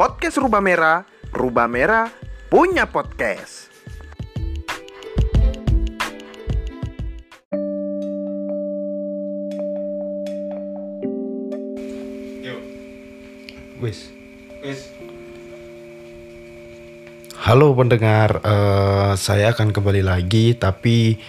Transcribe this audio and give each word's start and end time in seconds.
podcast 0.00 0.40
Rubah 0.40 0.64
Merah, 0.64 1.04
Rubah 1.28 1.68
Merah 1.68 2.08
punya 2.48 2.88
podcast. 2.88 3.68
Yuk, 12.40 12.60
Wis. 13.84 14.08
wis. 14.64 14.88
Halo 17.44 17.76
pendengar, 17.76 18.40
eh, 18.40 19.12
saya 19.20 19.52
akan 19.52 19.68
kembali 19.68 20.00
lagi 20.00 20.56
tapi 20.56 21.20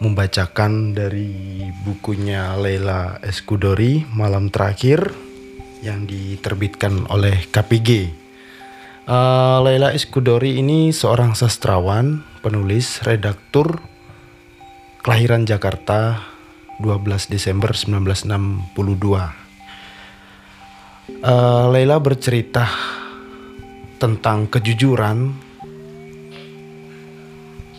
membacakan 0.00 0.96
dari 0.96 1.60
bukunya 1.84 2.56
Leila 2.56 3.20
Eskudori 3.20 4.08
Malam 4.16 4.48
Terakhir 4.48 5.27
yang 5.82 6.06
diterbitkan 6.06 7.06
oleh 7.10 7.46
KPG. 7.50 7.90
Eh, 9.08 9.58
Leila 9.64 9.94
Eskudori 9.96 10.60
ini 10.60 10.92
seorang 10.92 11.32
sastrawan, 11.32 12.20
penulis, 12.44 13.00
redaktur, 13.06 13.80
kelahiran 15.00 15.48
Jakarta 15.48 16.28
12 16.76 17.32
Desember 17.32 17.72
1962. 17.72 19.32
Eh, 21.08 21.66
Leila 21.72 21.96
bercerita 21.98 22.68
tentang 23.98 24.46
kejujuran, 24.46 25.34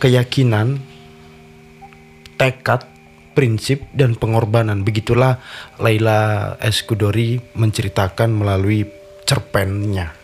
keyakinan, 0.02 0.82
tekad, 2.36 2.84
prinsip, 3.32 3.86
dan 3.94 4.18
pengorbanan. 4.18 4.82
Begitulah 4.82 5.38
Laila 5.78 6.54
Eskudori 6.58 7.40
menceritakan 7.54 8.30
melalui 8.34 8.86
cerpennya. 9.26 10.16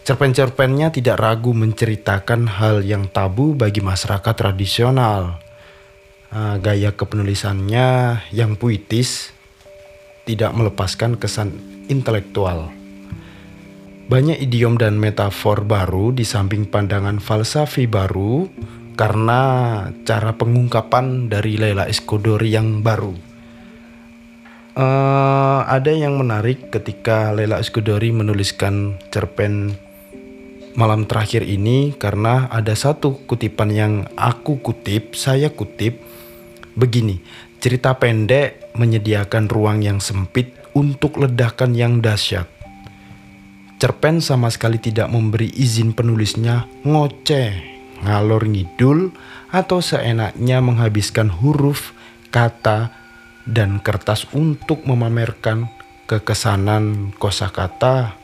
Cerpen-cerpennya 0.00 0.90
tidak 0.90 1.20
ragu 1.20 1.52
menceritakan 1.54 2.58
hal 2.58 2.82
yang 2.82 3.06
tabu 3.12 3.54
bagi 3.54 3.84
masyarakat 3.84 4.34
tradisional. 4.34 5.38
Ah, 6.30 6.56
gaya 6.58 6.94
kepenulisannya 6.94 8.18
yang 8.34 8.54
puitis 8.54 9.34
tidak 10.24 10.54
melepaskan 10.54 11.18
kesan 11.18 11.58
intelektual. 11.90 12.70
Banyak 14.10 14.42
idiom 14.42 14.74
dan 14.74 14.98
metafor 14.98 15.62
baru 15.62 16.10
di 16.10 16.26
samping 16.26 16.66
pandangan 16.66 17.22
falsafi 17.22 17.86
baru 17.86 18.50
karena 19.00 19.40
cara 20.04 20.36
pengungkapan 20.36 21.32
dari 21.32 21.56
Leila 21.56 21.88
Eskodori 21.88 22.52
yang 22.52 22.84
baru. 22.84 23.16
Eh, 24.76 25.60
ada 25.64 25.88
yang 25.88 26.20
menarik 26.20 26.68
ketika 26.68 27.32
Leila 27.32 27.64
Eskodori 27.64 28.12
menuliskan 28.12 29.00
cerpen 29.08 29.72
malam 30.76 31.08
terakhir 31.08 31.48
ini 31.48 31.96
karena 31.96 32.52
ada 32.52 32.76
satu 32.76 33.24
kutipan 33.24 33.72
yang 33.72 34.04
aku 34.20 34.60
kutip, 34.60 35.16
saya 35.16 35.48
kutip 35.48 35.96
begini. 36.76 37.24
Cerita 37.56 37.96
pendek 37.96 38.76
menyediakan 38.76 39.48
ruang 39.48 39.80
yang 39.80 39.96
sempit 40.04 40.52
untuk 40.76 41.16
ledakan 41.16 41.72
yang 41.72 42.04
dahsyat. 42.04 42.44
Cerpen 43.80 44.20
sama 44.20 44.52
sekali 44.52 44.76
tidak 44.76 45.08
memberi 45.08 45.48
izin 45.48 45.96
penulisnya 45.96 46.68
ngoceh, 46.84 47.79
ngalor 48.02 48.48
ngidul, 48.48 49.12
atau 49.50 49.78
seenaknya 49.82 50.62
menghabiskan 50.62 51.28
huruf, 51.30 51.92
kata, 52.30 52.94
dan 53.44 53.82
kertas 53.82 54.28
untuk 54.36 54.86
memamerkan 54.86 55.66
kekesanan 56.06 57.14
kosakata 57.18 58.14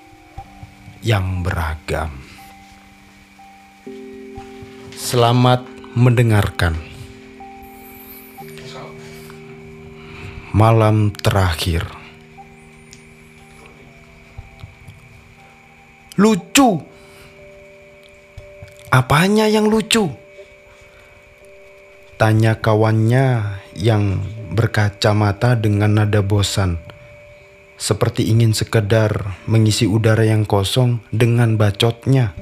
yang 1.03 1.43
beragam. 1.47 2.11
Selamat 4.97 5.63
mendengarkan. 5.95 6.75
Malam 10.57 11.13
terakhir. 11.13 11.85
Lucu. 16.17 16.96
Apanya 18.87 19.51
yang 19.51 19.67
lucu? 19.67 20.15
Tanya 22.15 22.63
kawannya 22.63 23.59
yang 23.75 24.23
berkacamata 24.55 25.59
dengan 25.59 25.99
nada 25.99 26.23
bosan. 26.23 26.79
Seperti 27.75 28.31
ingin 28.31 28.55
sekedar 28.55 29.43
mengisi 29.51 29.91
udara 29.91 30.23
yang 30.23 30.47
kosong 30.47 31.03
dengan 31.11 31.59
bacotnya. 31.59 32.39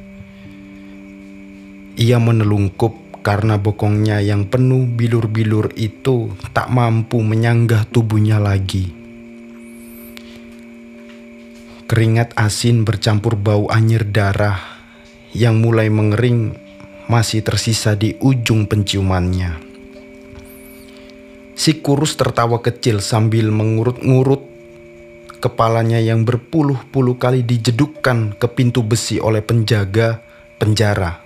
Ia 1.97 2.21
menelungkup 2.21 3.25
karena 3.25 3.56
bokongnya 3.56 4.21
yang 4.21 4.44
penuh 4.44 4.84
bilur-bilur 4.84 5.72
itu 5.81 6.28
tak 6.53 6.69
mampu 6.69 7.25
menyanggah 7.25 7.88
tubuhnya 7.88 8.37
lagi. 8.37 8.93
Keringat 11.88 12.37
asin 12.37 12.84
bercampur 12.84 13.33
bau 13.41 13.65
anyir 13.72 14.04
darah 14.04 14.74
yang 15.34 15.59
mulai 15.59 15.91
mengering 15.91 16.55
masih 17.11 17.45
tersisa 17.45 17.99
di 17.99 18.17
ujung 18.22 18.65
penciumannya. 18.65 19.61
Si 21.55 21.83
kurus 21.83 22.17
tertawa 22.17 22.62
kecil 22.65 22.99
sambil 23.03 23.50
mengurut-ngurut 23.50 24.43
kepalanya 25.39 26.00
yang 26.00 26.25
berpuluh-puluh 26.25 27.21
kali 27.21 27.45
dijedukkan 27.45 28.41
ke 28.41 28.47
pintu 28.49 28.81
besi 28.81 29.21
oleh 29.21 29.45
penjaga 29.45 30.25
penjara. 30.56 31.21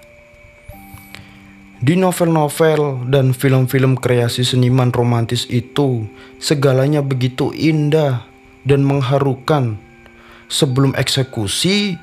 Di 1.78 1.94
novel-novel 1.94 3.06
dan 3.06 3.30
film-film 3.30 3.94
kreasi 3.94 4.42
seniman 4.42 4.90
romantis 4.90 5.46
itu, 5.46 6.10
segalanya 6.42 7.06
begitu 7.06 7.54
indah 7.54 8.26
dan 8.66 8.82
mengharukan. 8.82 9.78
Sebelum 10.50 10.98
eksekusi, 10.98 11.94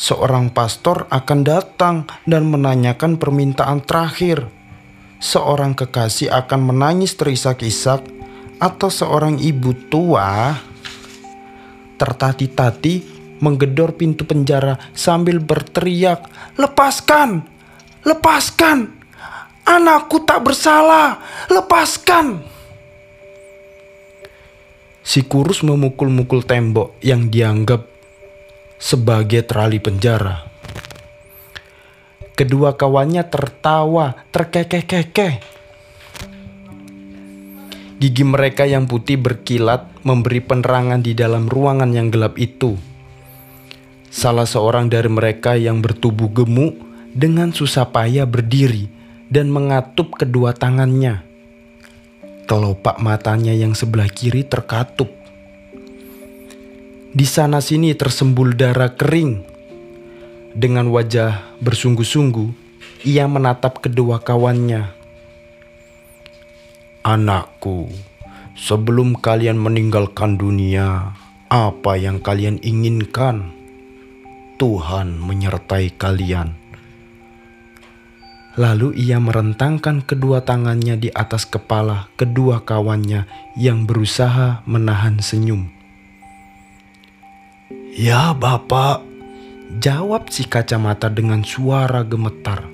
seorang 0.00 0.48
pastor 0.48 1.04
akan 1.12 1.40
datang 1.44 2.08
dan 2.24 2.48
menanyakan 2.48 3.20
permintaan 3.20 3.84
terakhir. 3.84 4.48
Seorang 5.20 5.76
kekasih 5.76 6.32
akan 6.32 6.72
menangis 6.72 7.12
terisak-isak, 7.20 8.00
atau 8.56 8.88
seorang 8.88 9.36
ibu 9.36 9.76
tua 9.92 10.56
tertati-tati 12.00 13.04
menggedor 13.44 13.92
pintu 13.92 14.24
penjara 14.24 14.80
sambil 14.96 15.36
berteriak, 15.36 16.24
"Lepaskan! 16.56 17.44
Lepaskan! 18.04 18.96
Anakku 19.68 20.24
tak 20.24 20.40
bersalah! 20.40 21.20
Lepaskan!" 21.52 22.40
Si 25.04 25.20
kurus 25.28 25.60
memukul-mukul 25.60 26.44
tembok 26.48 26.96
yang 27.04 27.28
dianggap 27.28 27.99
sebagai 28.80 29.44
terali 29.44 29.76
penjara. 29.76 30.48
Kedua 32.32 32.72
kawannya 32.72 33.28
tertawa, 33.28 34.16
terkekeh-kekeh. 34.32 35.34
Gigi 38.00 38.24
mereka 38.24 38.64
yang 38.64 38.88
putih 38.88 39.20
berkilat 39.20 39.84
memberi 40.00 40.40
penerangan 40.40 41.04
di 41.04 41.12
dalam 41.12 41.52
ruangan 41.52 41.92
yang 41.92 42.08
gelap 42.08 42.40
itu. 42.40 42.80
Salah 44.08 44.48
seorang 44.48 44.88
dari 44.88 45.12
mereka 45.12 45.52
yang 45.60 45.84
bertubuh 45.84 46.32
gemuk 46.32 46.80
dengan 47.12 47.52
susah 47.52 47.92
payah 47.92 48.24
berdiri 48.24 48.88
dan 49.28 49.52
mengatup 49.52 50.16
kedua 50.16 50.56
tangannya. 50.56 51.20
Kelopak 52.48 52.98
matanya 53.04 53.52
yang 53.52 53.76
sebelah 53.76 54.08
kiri 54.08 54.48
terkatup. 54.48 55.19
Di 57.10 57.26
sana 57.26 57.58
sini 57.58 57.90
tersembul 57.90 58.54
darah 58.54 58.94
kering. 58.94 59.42
Dengan 60.54 60.94
wajah 60.94 61.58
bersungguh-sungguh, 61.58 62.54
ia 63.02 63.26
menatap 63.26 63.82
kedua 63.82 64.22
kawannya. 64.22 64.94
Anakku, 67.02 67.90
sebelum 68.54 69.18
kalian 69.18 69.58
meninggalkan 69.58 70.38
dunia, 70.38 71.10
apa 71.50 71.98
yang 71.98 72.22
kalian 72.22 72.62
inginkan? 72.62 73.58
Tuhan 74.62 75.18
menyertai 75.18 75.90
kalian. 75.98 76.54
Lalu 78.54 78.94
ia 78.94 79.18
merentangkan 79.18 80.06
kedua 80.06 80.46
tangannya 80.46 80.94
di 80.94 81.10
atas 81.10 81.42
kepala 81.42 82.06
kedua 82.14 82.62
kawannya 82.62 83.26
yang 83.58 83.82
berusaha 83.82 84.62
menahan 84.62 85.18
senyum. 85.18 85.79
Ya, 87.90 88.30
Bapak, 88.30 89.02
jawab 89.82 90.30
si 90.30 90.46
kacamata 90.46 91.10
dengan 91.10 91.42
suara 91.42 92.06
gemetar. 92.06 92.70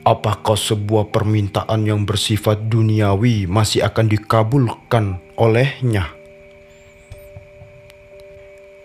Apakah 0.00 0.56
sebuah 0.56 1.12
permintaan 1.12 1.84
yang 1.84 2.08
bersifat 2.08 2.72
duniawi 2.72 3.44
masih 3.44 3.84
akan 3.84 4.08
dikabulkan 4.08 5.20
olehnya? 5.36 6.08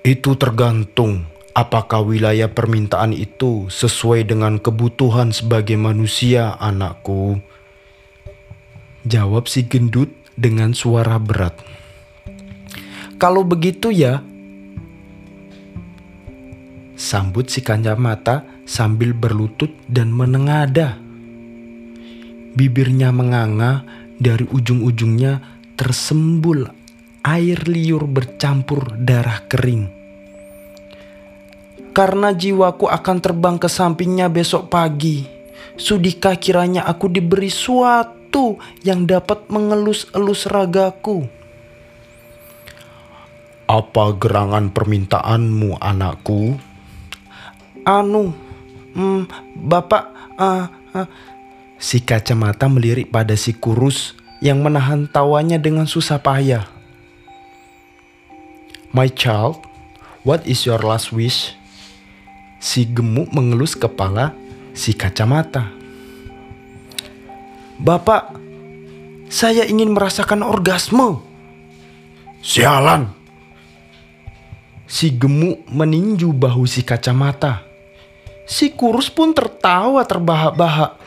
Itu 0.03 0.35
tergantung 0.35 1.31
apakah 1.55 2.03
wilayah 2.03 2.51
permintaan 2.51 3.15
itu 3.15 3.71
sesuai 3.71 4.27
dengan 4.27 4.59
kebutuhan 4.59 5.31
sebagai 5.31 5.79
manusia, 5.79 6.59
anakku. 6.59 7.39
Jawab 9.07 9.47
si 9.47 9.63
gendut 9.63 10.11
dengan 10.35 10.75
suara 10.75 11.15
berat. 11.15 11.55
Kalau 13.15 13.47
begitu 13.47 13.95
ya, 13.95 14.19
sambut 16.99 17.47
si 17.47 17.63
kacamata 17.63 18.43
sambil 18.67 19.15
berlutut 19.15 19.71
dan 19.87 20.11
menengada. 20.11 20.99
Bibirnya 22.55 23.15
menganga, 23.15 23.83
dari 24.19 24.47
ujung-ujungnya 24.47 25.43
tersembul 25.75 26.67
air 27.23 27.59
liur 27.67 28.07
bercampur 28.07 28.95
darah 28.99 29.43
kering. 29.47 29.91
Karena 31.95 32.35
jiwaku 32.35 32.91
akan 32.91 33.17
terbang 33.23 33.55
ke 33.55 33.71
sampingnya 33.71 34.27
besok 34.27 34.67
pagi, 34.67 35.23
sudikah 35.79 36.35
kiranya 36.35 36.83
aku 36.83 37.07
diberi 37.07 37.47
suatu 37.47 38.59
yang 38.83 39.07
dapat 39.07 39.47
mengelus-elus 39.47 40.51
ragaku? 40.51 41.44
Apa 43.65 44.13
gerangan 44.13 44.69
permintaanmu, 44.69 45.81
anakku? 45.81 46.53
Anu, 47.81 48.29
hmm, 48.93 49.25
bapak, 49.65 50.05
uh, 50.37 50.69
uh, 50.93 51.07
si 51.81 52.01
kacamata 52.01 52.69
melirik 52.69 53.09
pada 53.09 53.33
si 53.33 53.57
kurus 53.57 54.13
yang 54.37 54.61
menahan 54.61 55.09
tawanya 55.09 55.57
dengan 55.57 55.89
susah 55.89 56.21
payah. 56.21 56.69
My 58.93 59.09
child, 59.09 59.65
what 60.21 60.45
is 60.45 60.63
your 60.69 60.79
last 60.85 61.09
wish? 61.09 61.57
Si 62.61 62.85
gemuk 62.85 63.33
mengelus 63.33 63.73
kepala 63.73 64.31
si 64.77 64.93
kacamata. 64.93 65.73
Bapak, 67.81 68.37
saya 69.27 69.65
ingin 69.65 69.91
merasakan 69.91 70.45
orgasme. 70.45 71.19
Sialan. 72.45 73.24
Si 74.85 75.09
gemuk 75.09 75.65
meninju 75.65 76.29
bahu 76.29 76.69
si 76.69 76.85
kacamata. 76.85 77.65
Si 78.45 78.69
kurus 78.77 79.09
pun 79.09 79.33
tertawa 79.33 80.05
terbahak-bahak. 80.05 81.01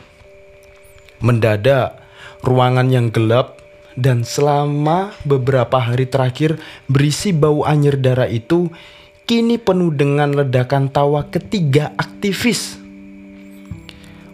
Mendadak, 1.23 1.99
ruangan 2.43 2.91
yang 2.91 3.07
gelap 3.07 3.59
dan 3.95 4.27
selama 4.27 5.15
beberapa 5.23 5.79
hari 5.79 6.07
terakhir 6.07 6.59
berisi 6.87 7.31
bau 7.31 7.63
anjir 7.63 7.99
darah 7.99 8.27
itu 8.27 8.71
kini 9.23 9.55
penuh 9.59 9.91
dengan 9.95 10.35
ledakan 10.35 10.91
tawa 10.91 11.27
ketiga 11.31 11.95
aktivis. 11.95 12.79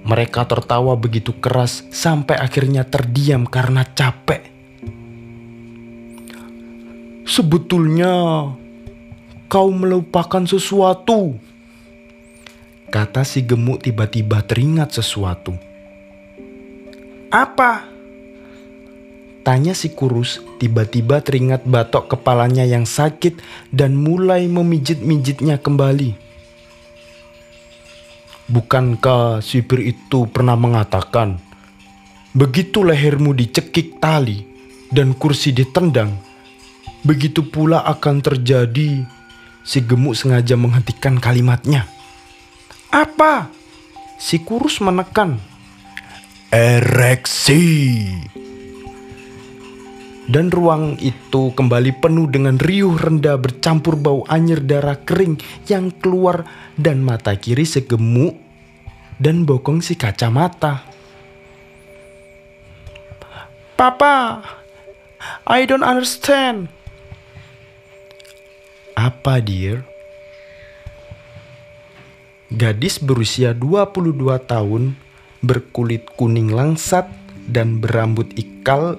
Mereka 0.06 0.46
tertawa 0.46 0.94
begitu 0.94 1.34
keras 1.42 1.82
sampai 1.90 2.38
akhirnya 2.38 2.86
terdiam 2.86 3.46
karena 3.46 3.82
capek. 3.86 4.54
Sebetulnya 7.26 8.14
kau 9.56 9.72
melupakan 9.72 10.44
sesuatu. 10.44 11.40
Kata 12.92 13.24
si 13.24 13.40
gemuk 13.40 13.88
tiba-tiba 13.88 14.44
teringat 14.44 15.00
sesuatu. 15.00 15.56
Apa? 17.32 17.88
Tanya 19.48 19.72
si 19.72 19.96
kurus, 19.96 20.44
tiba-tiba 20.60 21.24
teringat 21.24 21.64
batok 21.64 22.12
kepalanya 22.12 22.68
yang 22.68 22.84
sakit 22.84 23.40
dan 23.72 23.96
mulai 23.96 24.52
memijit-mijitnya 24.52 25.64
kembali. 25.64 26.20
Bukankah 28.52 29.40
sipir 29.40 29.88
itu 29.88 30.28
pernah 30.36 30.60
mengatakan, 30.60 31.40
begitu 32.36 32.84
lehermu 32.84 33.32
dicekik 33.32 34.04
tali 34.04 34.44
dan 34.92 35.16
kursi 35.16 35.56
ditendang, 35.56 36.12
begitu 37.08 37.48
pula 37.48 37.88
akan 37.88 38.20
terjadi. 38.20 39.15
Si 39.66 39.82
gemuk 39.82 40.14
sengaja 40.14 40.54
menghentikan 40.54 41.18
kalimatnya. 41.18 41.90
Apa? 42.94 43.50
Si 44.22 44.40
kurus 44.46 44.80
menekan. 44.80 45.42
Ereksi 46.54 47.66
dan 50.26 50.50
ruang 50.50 50.98
itu 50.98 51.54
kembali 51.54 52.02
penuh 52.02 52.26
dengan 52.26 52.58
riuh 52.58 52.98
rendah 52.98 53.38
bercampur 53.38 53.94
bau 53.94 54.26
anyir 54.26 54.62
darah 54.66 54.98
kering 54.98 55.38
yang 55.70 55.94
keluar 55.94 56.50
dan 56.74 57.06
mata 57.06 57.38
kiri 57.38 57.66
segemuk 57.66 58.34
dan 59.22 59.46
bokong 59.46 59.86
si 59.86 59.94
kacamata. 59.94 60.82
Papa, 63.76 64.42
I 65.46 65.68
don't 65.68 65.86
understand. 65.86 66.72
Apa 68.96 69.44
dear? 69.44 69.84
Gadis 72.48 72.96
berusia 73.04 73.52
22 73.52 74.16
tahun 74.48 74.96
berkulit 75.44 76.08
kuning 76.16 76.56
langsat 76.56 77.04
dan 77.44 77.84
berambut 77.84 78.32
ikal 78.40 78.96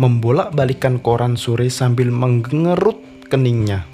membolak-balikan 0.00 0.96
koran 0.96 1.36
sore 1.36 1.68
sambil 1.68 2.08
menggengerut 2.08 2.96
keningnya. 3.28 3.84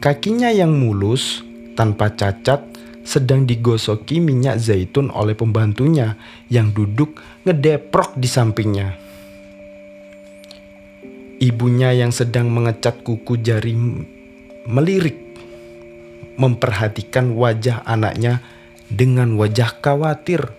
Kakinya 0.00 0.48
yang 0.48 0.80
mulus, 0.80 1.44
tanpa 1.76 2.16
cacat, 2.16 2.64
sedang 3.04 3.44
digosoki 3.44 4.24
minyak 4.24 4.56
zaitun 4.56 5.12
oleh 5.12 5.36
pembantunya 5.36 6.16
yang 6.48 6.72
duduk 6.72 7.20
ngedeprok 7.44 8.16
di 8.16 8.24
sampingnya. 8.24 9.09
Ibunya 11.40 11.96
yang 11.96 12.12
sedang 12.12 12.52
mengecat 12.52 13.00
kuku 13.00 13.40
jari 13.40 13.72
melirik, 14.68 15.16
memperhatikan 16.36 17.32
wajah 17.32 17.80
anaknya 17.88 18.44
dengan 18.92 19.40
wajah 19.40 19.80
khawatir. 19.80 20.52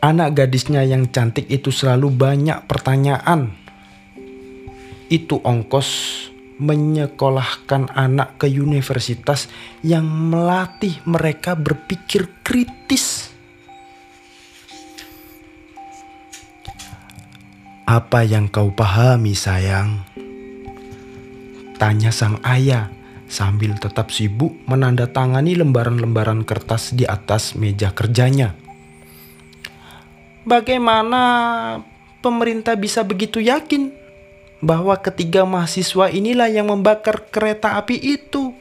Anak 0.00 0.40
gadisnya 0.40 0.88
yang 0.88 1.12
cantik 1.12 1.44
itu 1.52 1.68
selalu 1.68 2.08
banyak 2.08 2.64
pertanyaan. 2.64 3.52
Itu 5.12 5.36
ongkos 5.44 5.88
menyekolahkan 6.56 7.92
anak 7.92 8.40
ke 8.40 8.48
universitas 8.48 9.52
yang 9.84 10.08
melatih 10.08 10.96
mereka 11.04 11.52
berpikir 11.52 12.32
kritis. 12.40 13.35
Apa 17.86 18.26
yang 18.26 18.50
kau 18.50 18.74
pahami, 18.74 19.38
sayang? 19.38 20.02
Tanya 21.78 22.10
sang 22.10 22.42
ayah 22.42 22.90
sambil 23.30 23.78
tetap 23.78 24.10
sibuk 24.10 24.52
menandatangani 24.66 25.54
lembaran-lembaran 25.54 26.42
kertas 26.42 26.92
di 26.92 27.06
atas 27.06 27.54
meja 27.54 27.94
kerjanya 27.94 28.66
bagaimana 30.46 31.22
pemerintah 32.22 32.78
bisa 32.78 33.02
begitu 33.02 33.42
yakin 33.42 33.90
bahwa 34.62 34.94
ketiga 34.96 35.42
mahasiswa 35.42 36.08
inilah 36.08 36.48
yang 36.48 36.70
membakar 36.70 37.26
kereta 37.28 37.76
api 37.76 37.98
itu? 37.98 38.54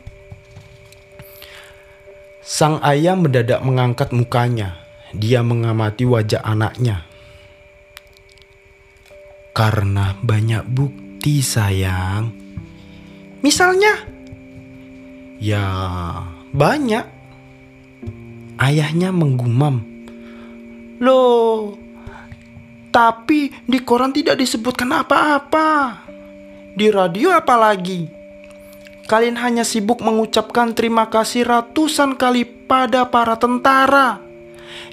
Sang 2.41 2.81
ayah 2.81 3.15
mendadak 3.15 3.61
mengangkat 3.61 4.09
mukanya. 4.11 4.81
Dia 5.15 5.39
mengamati 5.45 6.03
wajah 6.03 6.43
anaknya. 6.43 7.07
Karena 9.55 10.11
banyak 10.19 10.67
bukti, 10.67 11.39
sayang. 11.39 12.27
Misalnya, 13.39 14.03
ya 15.39 15.63
banyak. 16.51 17.07
Ayahnya 18.59 19.15
menggumam. 19.15 19.79
Loh, 20.99 21.79
tapi 22.91 23.51
di 23.63 23.79
koran 23.79 24.11
tidak 24.11 24.43
disebutkan 24.43 24.91
apa-apa. 24.91 26.03
Di 26.75 26.91
radio 26.91 27.31
apalagi? 27.31 28.11
Kalian 29.07 29.39
hanya 29.39 29.63
sibuk 29.63 30.03
mengucapkan 30.03 30.75
terima 30.75 31.07
kasih 31.07 31.47
ratusan 31.47 32.19
kali 32.19 32.43
pada 32.43 33.07
para 33.07 33.39
tentara 33.39 34.19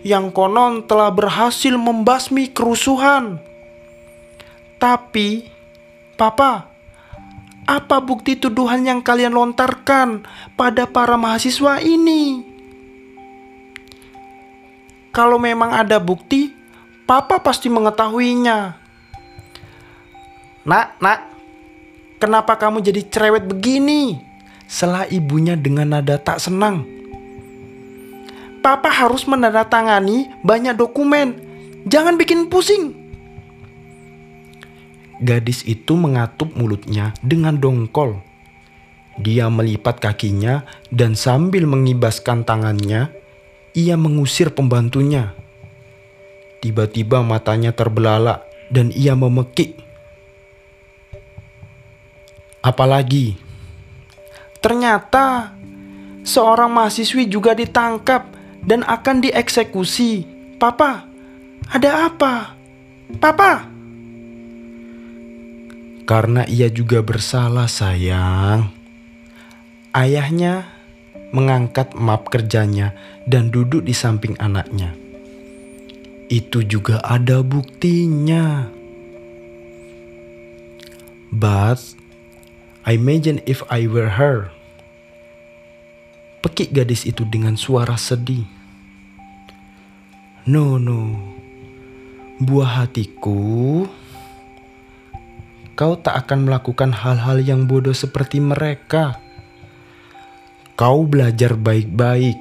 yang 0.07 0.31
konon 0.31 0.87
telah 0.87 1.11
berhasil 1.11 1.75
membasmi 1.75 2.51
kerusuhan. 2.51 3.43
Tapi, 4.83 5.47
Papa, 6.19 6.67
apa 7.71 7.97
bukti 8.03 8.35
tuduhan 8.35 8.83
yang 8.83 8.99
kalian 8.99 9.31
lontarkan 9.31 10.27
pada 10.59 10.91
para 10.91 11.15
mahasiswa 11.15 11.79
ini? 11.79 12.43
Kalau 15.15 15.39
memang 15.39 15.71
ada 15.71 16.03
bukti, 16.03 16.51
Papa 17.07 17.39
pasti 17.39 17.71
mengetahuinya. 17.71 18.75
Nak, 20.67 20.87
nak, 20.99 21.19
kenapa 22.19 22.59
kamu 22.59 22.83
jadi 22.83 23.07
cerewet 23.07 23.47
begini? 23.47 24.19
Selah 24.67 25.07
ibunya 25.07 25.55
dengan 25.55 25.95
nada 25.95 26.19
tak 26.19 26.43
senang. 26.43 26.83
Papa 28.67 28.91
harus 28.91 29.31
menandatangani 29.31 30.43
banyak 30.43 30.75
dokumen. 30.75 31.39
Jangan 31.87 32.19
bikin 32.19 32.51
pusing. 32.51 33.02
Gadis 35.23 35.63
itu 35.71 35.95
mengatup 35.95 36.51
mulutnya 36.59 37.15
dengan 37.23 37.55
dongkol. 37.55 38.19
Dia 39.23 39.47
melipat 39.47 40.03
kakinya 40.03 40.67
dan 40.91 41.15
sambil 41.15 41.71
mengibaskan 41.71 42.43
tangannya, 42.43 43.15
ia 43.71 43.95
mengusir 43.95 44.51
pembantunya. 44.51 45.31
Tiba-tiba 46.59 47.23
matanya 47.23 47.71
terbelalak 47.71 48.43
dan 48.75 48.91
ia 48.91 49.15
memekik. 49.15 49.79
Apalagi, 52.63 53.39
ternyata 54.59 55.55
seorang 56.27 56.71
mahasiswi 56.71 57.31
juga 57.31 57.55
ditangkap 57.55 58.27
dan 58.67 58.83
akan 58.83 59.23
dieksekusi. 59.23 60.27
Papa, 60.59 61.07
ada 61.71 62.11
apa? 62.11 62.55
Papa? 63.19 63.72
Karena 66.03 66.43
ia 66.51 66.67
juga 66.67 67.01
bersalah, 67.01 67.71
sayang. 67.71 68.75
Ayahnya 69.95 70.67
mengangkat 71.33 71.97
map 71.97 72.29
kerjanya 72.29 72.93
dan 73.25 73.49
duduk 73.49 73.87
di 73.87 73.95
samping 73.95 74.37
anaknya. 74.43 74.93
Itu 76.33 76.65
juga 76.65 77.01
ada 77.05 77.45
buktinya. 77.45 78.69
But 81.33 81.81
I 82.85 82.99
imagine 82.99 83.41
if 83.47 83.63
I 83.71 83.87
were 83.87 84.19
her. 84.19 84.51
Pekik 86.43 86.75
gadis 86.75 87.07
itu 87.07 87.23
dengan 87.25 87.55
suara 87.55 87.95
sedih. 87.95 88.45
No, 90.45 90.77
no. 90.77 91.15
Buah 92.43 92.83
hatiku, 92.83 93.87
kau 95.83 95.99
tak 95.99 96.15
akan 96.15 96.47
melakukan 96.47 96.95
hal-hal 96.95 97.43
yang 97.43 97.67
bodoh 97.67 97.91
seperti 97.91 98.39
mereka. 98.39 99.19
Kau 100.79 101.03
belajar 101.11 101.59
baik-baik, 101.59 102.39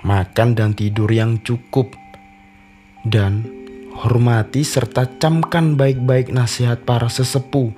makan 0.00 0.56
dan 0.56 0.72
tidur 0.72 1.12
yang 1.12 1.44
cukup, 1.44 1.92
dan 3.04 3.44
hormati 3.92 4.64
serta 4.64 5.04
camkan 5.20 5.76
baik-baik 5.76 6.32
nasihat 6.32 6.88
para 6.88 7.12
sesepuh 7.12 7.68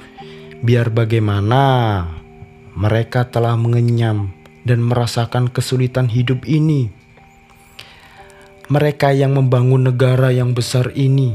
biar 0.63 0.95
bagaimana 0.95 2.07
mereka 2.79 3.27
telah 3.27 3.59
mengenyam 3.59 4.31
dan 4.63 4.87
merasakan 4.87 5.51
kesulitan 5.51 6.07
hidup 6.07 6.47
ini. 6.47 6.95
Mereka 8.71 9.19
yang 9.19 9.35
membangun 9.35 9.91
negara 9.91 10.31
yang 10.31 10.55
besar 10.55 10.95
ini, 10.95 11.35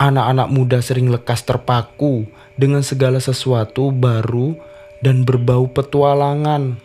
anak-anak 0.00 0.48
muda 0.48 0.80
sering 0.80 1.12
lekas 1.12 1.44
terpaku 1.44 2.24
dengan 2.56 2.80
segala 2.80 3.20
sesuatu 3.20 3.92
baru 3.92 4.56
dan 5.04 5.28
berbau 5.28 5.68
petualangan. 5.68 6.80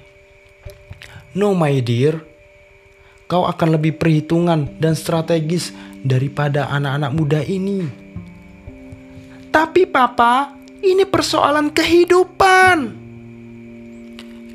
No, 1.32 1.56
my 1.56 1.80
dear, 1.80 2.20
kau 3.32 3.48
akan 3.48 3.80
lebih 3.80 3.96
perhitungan 3.96 4.68
dan 4.84 5.00
strategis 5.00 5.72
daripada 6.04 6.68
anak-anak 6.68 7.12
muda 7.16 7.40
ini. 7.40 7.88
Tapi, 9.48 9.88
Papa, 9.88 10.52
ini 10.84 11.08
persoalan 11.08 11.72
kehidupan. 11.72 12.78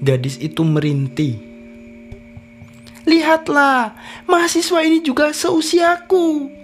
Gadis 0.05 0.37
itu 0.37 0.61
merintih. 0.61 1.41
Lihatlah, 3.09 3.97
mahasiswa 4.29 4.81
ini 4.85 5.01
juga 5.01 5.33
seusiaku. 5.33 6.60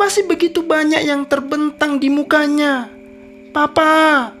Masih 0.00 0.26
begitu 0.26 0.64
banyak 0.64 1.04
yang 1.04 1.28
terbentang 1.28 2.00
di 2.00 2.08
mukanya. 2.08 2.88
Papa, 3.52 4.32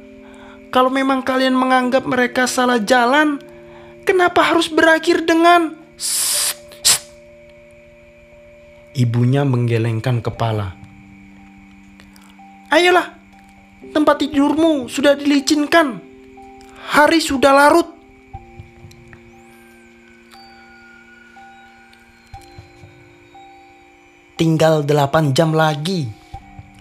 kalau 0.72 0.88
memang 0.88 1.20
kalian 1.20 1.52
menganggap 1.52 2.08
mereka 2.08 2.48
salah 2.48 2.80
jalan, 2.80 3.36
kenapa 4.08 4.40
harus 4.40 4.72
berakhir 4.72 5.28
dengan 5.28 5.78
Ibunya 8.92 9.40
menggelengkan 9.40 10.20
kepala. 10.20 10.76
Ayolah, 12.68 13.22
Tempat 13.90 14.22
tidurmu 14.22 14.86
sudah 14.86 15.18
dilicinkan. 15.18 15.98
Hari 16.96 17.20
sudah 17.20 17.50
larut. 17.50 17.91
Tinggal 24.42 24.82
delapan 24.82 25.30
jam 25.30 25.54
lagi. 25.54 26.10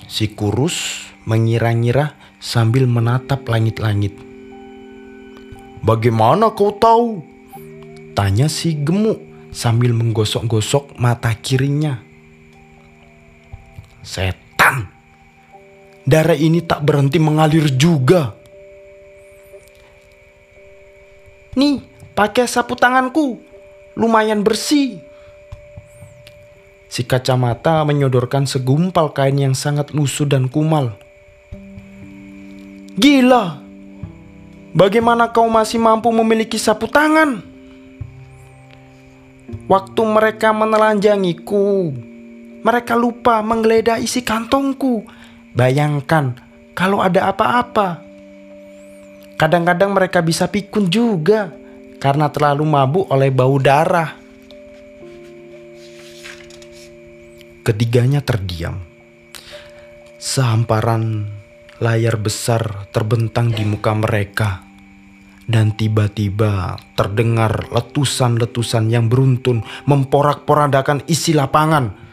Si 0.10 0.34
kurus 0.34 1.06
mengira-ngira 1.30 2.18
sambil 2.42 2.90
menatap 2.90 3.46
langit-langit. 3.46 4.18
Bagaimana 5.86 6.50
kau 6.58 6.74
tahu? 6.74 7.22
Tanya 8.18 8.50
si 8.50 8.74
gemuk 8.82 9.22
sambil 9.54 9.94
menggosok-gosok 9.94 10.98
mata 10.98 11.38
kirinya. 11.38 12.02
Setan! 14.02 14.90
darah 16.02 16.34
ini 16.34 16.66
tak 16.66 16.82
berhenti 16.82 17.22
mengalir 17.22 17.70
juga. 17.78 18.34
Nih, 21.54 21.78
pakai 22.18 22.50
sapu 22.50 22.74
tanganku. 22.74 23.38
Lumayan 23.94 24.42
bersih. 24.42 25.11
Si 26.92 27.08
kacamata 27.08 27.88
menyodorkan 27.88 28.44
segumpal 28.44 29.16
kain 29.16 29.40
yang 29.40 29.56
sangat 29.56 29.96
lusuh 29.96 30.28
dan 30.28 30.52
kumal. 30.52 30.92
Gila! 33.00 33.64
Bagaimana 34.76 35.32
kau 35.32 35.48
masih 35.48 35.80
mampu 35.80 36.12
memiliki 36.12 36.60
sapu 36.60 36.92
tangan? 36.92 37.40
Waktu 39.72 40.02
mereka 40.04 40.52
menelanjangiku, 40.52 41.96
mereka 42.60 43.00
lupa 43.00 43.40
menggeledah 43.40 44.00
isi 44.04 44.24
kantongku 44.24 45.08
Bayangkan 45.52 46.40
kalau 46.72 47.04
ada 47.04 47.28
apa-apa. 47.28 48.00
Kadang-kadang 49.36 49.92
mereka 49.92 50.24
bisa 50.24 50.48
pikun 50.48 50.88
juga 50.88 51.52
karena 52.00 52.32
terlalu 52.32 52.64
mabuk 52.64 53.06
oleh 53.12 53.28
bau 53.28 53.60
darah. 53.60 54.21
Ketiganya 57.62 58.26
terdiam. 58.26 58.82
Sehamparan 60.18 61.30
layar 61.78 62.18
besar 62.18 62.90
terbentang 62.90 63.54
di 63.54 63.62
muka 63.66 63.94
mereka. 63.94 64.66
Dan 65.46 65.76
tiba-tiba 65.76 66.80
terdengar 66.96 67.70
letusan-letusan 67.74 68.88
yang 68.90 69.12
beruntun 69.12 69.66
memporak-porandakan 69.90 71.04
isi 71.10 71.36
lapangan 71.36 72.12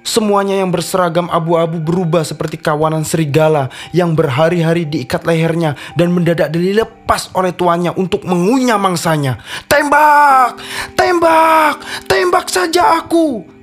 Semuanya 0.00 0.56
yang 0.64 0.72
berseragam 0.72 1.28
abu-abu 1.28 1.76
berubah 1.76 2.24
seperti 2.24 2.56
kawanan 2.56 3.04
serigala 3.04 3.68
yang 3.92 4.16
berhari-hari 4.16 4.88
diikat 4.88 5.28
lehernya 5.28 5.76
dan 5.92 6.08
mendadak 6.08 6.48
dilepas 6.48 7.28
oleh 7.36 7.52
tuannya 7.52 7.92
untuk 8.00 8.24
mengunyah 8.24 8.80
mangsanya. 8.80 9.44
Tembak! 9.68 10.56
Tembak! 10.96 11.84
Tembak 12.08 12.48
saja 12.48 12.96
aku! 12.96 13.59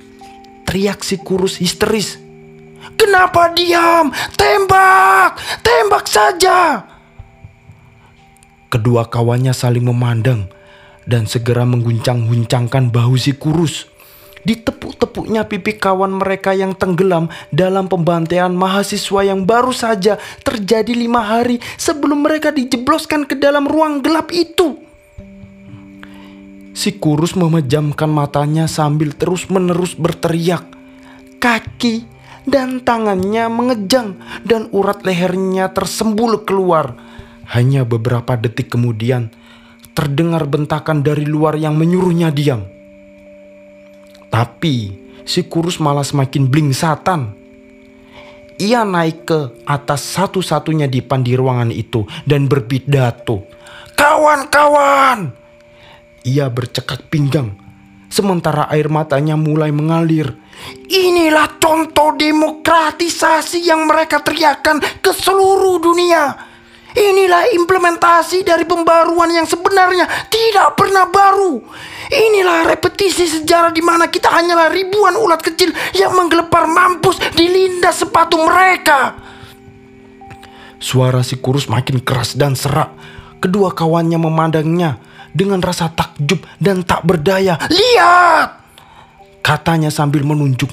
Teriak 0.67 0.99
si 0.99 1.15
kurus 1.23 1.63
histeris. 1.63 2.19
Kenapa 2.99 3.55
diam? 3.55 4.11
Tembak! 4.35 5.39
Tembak 5.63 6.05
saja! 6.11 6.83
Kedua 8.67 9.07
kawannya 9.07 9.55
saling 9.55 9.87
memandang 9.87 10.51
dan 11.07 11.23
segera 11.23 11.63
mengguncang-guncangkan 11.63 12.91
bahu 12.91 13.15
si 13.15 13.31
kurus 13.31 13.87
ditepuk-tepuknya 14.47 15.43
pipi 15.43 15.75
kawan 15.75 16.23
mereka 16.23 16.55
yang 16.55 16.71
tenggelam 16.71 17.27
dalam 17.51 17.91
pembantaian 17.91 18.51
mahasiswa 18.55 19.27
yang 19.27 19.43
baru 19.43 19.75
saja 19.75 20.15
terjadi 20.47 20.95
lima 20.95 21.19
hari 21.19 21.59
sebelum 21.75 22.23
mereka 22.23 22.55
dijebloskan 22.55 23.27
ke 23.27 23.35
dalam 23.35 23.67
ruang 23.67 23.99
gelap 23.99 24.31
itu. 24.31 24.86
Si 26.77 26.93
kurus 26.93 27.33
memejamkan 27.33 28.05
matanya 28.05 28.69
sambil 28.69 29.09
terus-menerus 29.17 29.97
berteriak. 29.97 30.61
Kaki 31.41 32.05
dan 32.45 32.85
tangannya 32.85 33.49
mengejang 33.49 34.21
dan 34.45 34.69
urat 34.69 35.01
lehernya 35.01 35.73
tersembul 35.73 36.45
keluar. 36.45 36.93
Hanya 37.49 37.81
beberapa 37.81 38.37
detik 38.37 38.69
kemudian 38.69 39.33
terdengar 39.97 40.45
bentakan 40.45 41.01
dari 41.01 41.25
luar 41.25 41.57
yang 41.57 41.73
menyuruhnya 41.73 42.29
diam. 42.29 42.61
Tapi 44.29 44.93
si 45.25 45.49
kurus 45.49 45.81
malah 45.81 46.05
semakin 46.05 46.45
blingsatan. 46.45 47.33
ia 48.61 48.85
naik 48.85 49.25
ke 49.25 49.39
atas 49.65 50.01
satu-satunya 50.17 50.85
dipan 50.85 51.25
di 51.25 51.33
ruangan 51.33 51.73
itu 51.73 52.05
dan 52.25 52.45
berpidato. 52.45 53.45
Kawan-kawan! 53.97 55.46
Ia 56.27 56.51
bercekak 56.51 57.07
pinggang 57.07 57.55
sementara 58.11 58.67
air 58.71 58.91
matanya 58.91 59.39
mulai 59.39 59.71
mengalir. 59.71 60.35
Inilah 60.91 61.55
contoh 61.61 62.15
demokratisasi 62.19 63.63
yang 63.63 63.85
mereka 63.85 64.19
teriakan 64.19 64.83
ke 64.99 65.11
seluruh 65.15 65.79
dunia. 65.79 66.35
Inilah 66.97 67.53
implementasi 67.53 68.41
dari 68.41 68.65
pembaruan 68.65 69.29
yang 69.29 69.45
sebenarnya 69.45 70.09
tidak 70.33 70.73
pernah 70.73 71.05
baru. 71.05 71.61
Inilah 72.09 72.65
repetisi 72.73 73.29
sejarah 73.29 73.69
di 73.69 73.85
mana 73.85 74.09
kita 74.09 74.33
hanyalah 74.33 74.73
ribuan 74.73 75.13
ulat 75.13 75.45
kecil 75.45 75.69
yang 75.93 76.17
menggelepar 76.17 76.65
mampus 76.65 77.21
di 77.37 77.45
lindas 77.45 78.01
sepatu 78.01 78.41
mereka. 78.41 79.13
Suara 80.81 81.21
si 81.21 81.37
kurus 81.37 81.69
makin 81.69 82.01
keras 82.01 82.33
dan 82.33 82.57
serak. 82.57 82.89
Kedua 83.37 83.77
kawannya 83.77 84.17
memandangnya 84.17 84.97
dengan 85.31 85.59
rasa 85.63 85.91
takjub 85.91 86.43
dan 86.59 86.83
tak 86.83 87.03
berdaya. 87.07 87.59
Lihat! 87.67 88.49
Katanya 89.43 89.87
sambil 89.87 90.27
menunjuk. 90.27 90.69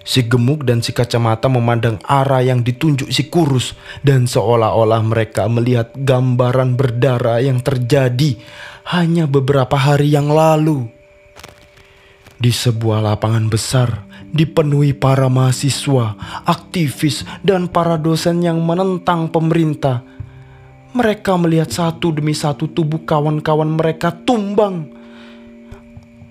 Si 0.00 0.24
gemuk 0.24 0.64
dan 0.64 0.80
si 0.80 0.96
kacamata 0.96 1.52
memandang 1.52 2.00
arah 2.08 2.40
yang 2.40 2.64
ditunjuk 2.64 3.12
si 3.12 3.28
kurus 3.28 3.76
dan 4.00 4.24
seolah-olah 4.24 5.04
mereka 5.04 5.44
melihat 5.46 5.92
gambaran 5.92 6.74
berdarah 6.74 7.44
yang 7.44 7.60
terjadi 7.60 8.40
hanya 8.88 9.28
beberapa 9.28 9.76
hari 9.76 10.08
yang 10.08 10.32
lalu. 10.32 10.88
Di 12.40 12.48
sebuah 12.48 13.04
lapangan 13.04 13.52
besar 13.52 14.08
dipenuhi 14.32 14.94
para 14.94 15.28
mahasiswa, 15.28 16.16
aktivis, 16.46 17.26
dan 17.42 17.66
para 17.68 17.98
dosen 17.98 18.40
yang 18.40 18.62
menentang 18.62 19.28
pemerintah 19.28 20.06
mereka 20.90 21.38
melihat 21.38 21.70
satu 21.70 22.10
demi 22.10 22.34
satu 22.34 22.66
tubuh 22.66 23.02
kawan-kawan 23.06 23.78
mereka 23.78 24.10
tumbang. 24.10 25.00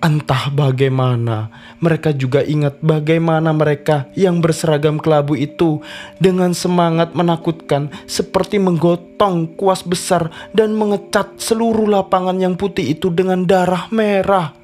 Entah 0.00 0.48
bagaimana, 0.48 1.52
mereka 1.76 2.16
juga 2.16 2.40
ingat 2.40 2.80
bagaimana 2.80 3.52
mereka 3.52 4.08
yang 4.16 4.40
berseragam 4.40 4.96
kelabu 4.96 5.36
itu 5.36 5.84
dengan 6.16 6.56
semangat 6.56 7.12
menakutkan 7.12 7.92
seperti 8.08 8.56
menggotong 8.56 9.60
kuas 9.60 9.84
besar 9.84 10.32
dan 10.56 10.72
mengecat 10.72 11.36
seluruh 11.36 11.84
lapangan 11.84 12.40
yang 12.40 12.56
putih 12.56 12.96
itu 12.96 13.12
dengan 13.12 13.44
darah 13.44 13.92
merah. 13.92 14.56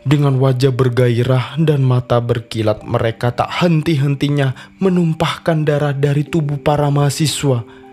Dengan 0.00 0.40
wajah 0.40 0.72
bergairah 0.72 1.60
dan 1.60 1.84
mata 1.84 2.24
berkilat 2.24 2.88
mereka 2.88 3.36
tak 3.36 3.52
henti-hentinya 3.52 4.56
menumpahkan 4.80 5.60
darah 5.60 5.92
dari 5.92 6.24
tubuh 6.24 6.56
para 6.56 6.88
mahasiswa 6.88 7.84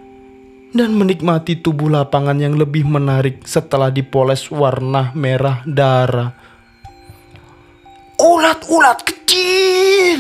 dan 0.73 0.97
menikmati 0.97 1.61
tubuh 1.61 1.87
lapangan 1.87 2.41
yang 2.41 2.57
lebih 2.57 2.83
menarik 2.89 3.45
setelah 3.45 3.93
dipoles 3.93 4.49
warna 4.49 5.13
merah 5.13 5.61
darah. 5.69 6.33
Ulat-ulat 8.17 8.99
kecil! 9.05 10.19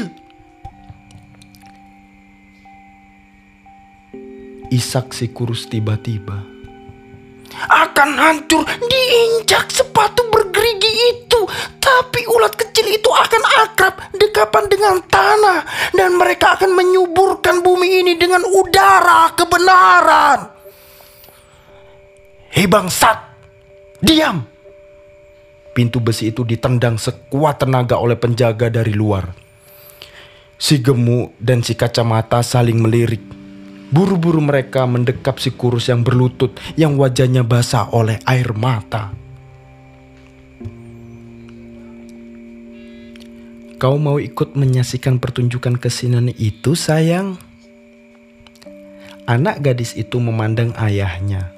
Isak 4.69 5.13
si 5.13 5.29
kurus 5.29 5.69
tiba-tiba. 5.69 6.52
Akan 7.69 8.17
hancur 8.17 8.65
diinjak 8.65 9.69
sepatu 9.69 10.25
bergerigi 10.29 10.91
itu. 11.13 11.41
Tapi 11.77 12.25
ulat 12.29 12.53
kecil 12.57 12.89
itu 12.89 13.09
akan 13.09 13.43
akrab 13.65 13.95
dekapan 14.17 14.65
dengan 14.69 14.95
tanah. 15.05 15.59
Dan 15.93 16.17
mereka 16.17 16.57
akan 16.59 16.73
menyuburkan 16.73 17.61
bumi 17.61 18.05
ini 18.05 18.13
dengan 18.17 18.41
udara 18.45 19.33
kebenaran. 19.37 20.39
Hei 22.53 22.69
bangsat, 22.69 23.17
diam! 23.97 24.45
Pintu 25.73 25.97
besi 25.97 26.29
itu 26.29 26.45
ditendang 26.45 27.01
sekuat 27.01 27.65
tenaga 27.65 27.97
oleh 27.97 28.13
penjaga 28.13 28.69
dari 28.69 28.93
luar. 28.93 29.33
Si 30.53 30.77
gemuk 30.77 31.33
dan 31.41 31.65
si 31.65 31.73
kacamata 31.73 32.45
saling 32.45 32.77
melirik. 32.77 33.32
Buru-buru 33.93 34.41
mereka 34.41 34.89
mendekap 34.89 35.37
si 35.37 35.53
kurus 35.53 35.85
yang 35.85 36.01
berlutut 36.01 36.57
yang 36.73 36.97
wajahnya 36.97 37.45
basah 37.45 37.93
oleh 37.93 38.17
air 38.25 38.49
mata. 38.57 39.13
Kau 43.77 44.01
mau 44.01 44.17
ikut 44.17 44.57
menyaksikan 44.57 45.21
pertunjukan 45.21 45.77
kesenian 45.77 46.33
itu, 46.33 46.73
sayang? 46.73 47.37
Anak 49.29 49.61
gadis 49.61 49.93
itu 49.93 50.17
memandang 50.17 50.73
ayahnya. 50.73 51.53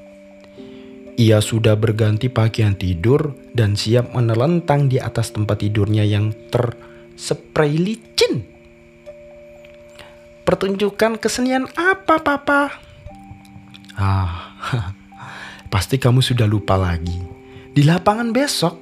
Ia 1.15 1.39
sudah 1.39 1.79
berganti 1.79 2.27
pakaian 2.27 2.75
tidur 2.75 3.31
dan 3.55 3.79
siap 3.79 4.11
menelentang 4.11 4.91
di 4.91 4.99
atas 4.99 5.31
tempat 5.31 5.63
tidurnya 5.63 6.03
yang 6.03 6.35
terspray 6.51 7.79
licin. 7.79 8.54
Pertunjukan 10.45 11.17
kesenian 11.17 11.65
apa, 11.73 12.21
Papa? 12.21 12.69
Ah, 13.97 14.53
pasti 15.73 15.97
kamu 15.97 16.21
sudah 16.21 16.45
lupa 16.45 16.77
lagi. 16.77 17.17
Di 17.73 17.81
lapangan 17.81 18.29
besok, 18.29 18.77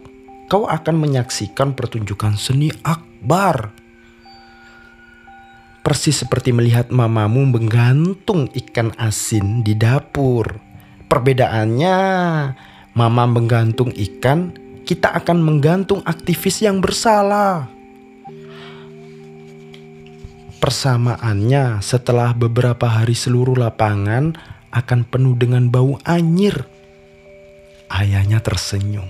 kau 0.51 0.67
akan 0.67 0.95
menyaksikan 0.99 1.71
pertunjukan 1.71 2.35
seni 2.35 2.67
akbar. 2.83 3.71
Persis 5.87 6.19
seperti 6.19 6.51
melihat 6.51 6.91
mamamu 6.91 7.47
menggantung 7.47 8.51
ikan 8.51 8.91
asin 8.99 9.63
di 9.63 9.71
dapur. 9.71 10.59
Perbedaannya, 11.07 11.97
mama 12.91 13.23
menggantung 13.23 13.95
ikan, 13.95 14.51
kita 14.83 15.15
akan 15.15 15.39
menggantung 15.39 16.03
aktivis 16.03 16.59
yang 16.59 16.83
bersalah. 16.83 17.72
Persamaannya 20.63 21.83
setelah 21.83 22.31
beberapa 22.31 22.87
hari 22.87 23.19
seluruh 23.19 23.59
lapangan 23.59 24.31
akan 24.71 25.03
penuh 25.03 25.35
dengan 25.35 25.67
bau 25.67 25.99
anyir. 26.07 26.63
Ayahnya 27.91 28.39
tersenyum. 28.39 29.03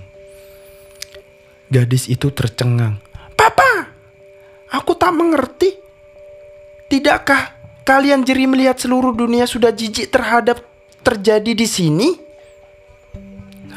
Gadis 1.70 2.10
itu 2.10 2.34
tercengang. 2.34 2.98
Papa, 3.38 3.86
aku 4.74 4.98
tak 4.98 5.14
mengerti. 5.14 5.78
Tidakkah 6.90 7.54
kalian 7.86 8.26
jeri 8.26 8.50
melihat 8.50 8.82
seluruh 8.82 9.14
dunia 9.14 9.46
sudah 9.46 9.70
jijik 9.70 10.10
terhadap 10.10 10.58
terjadi 11.06 11.54
di 11.54 11.68
sini? 11.70 12.10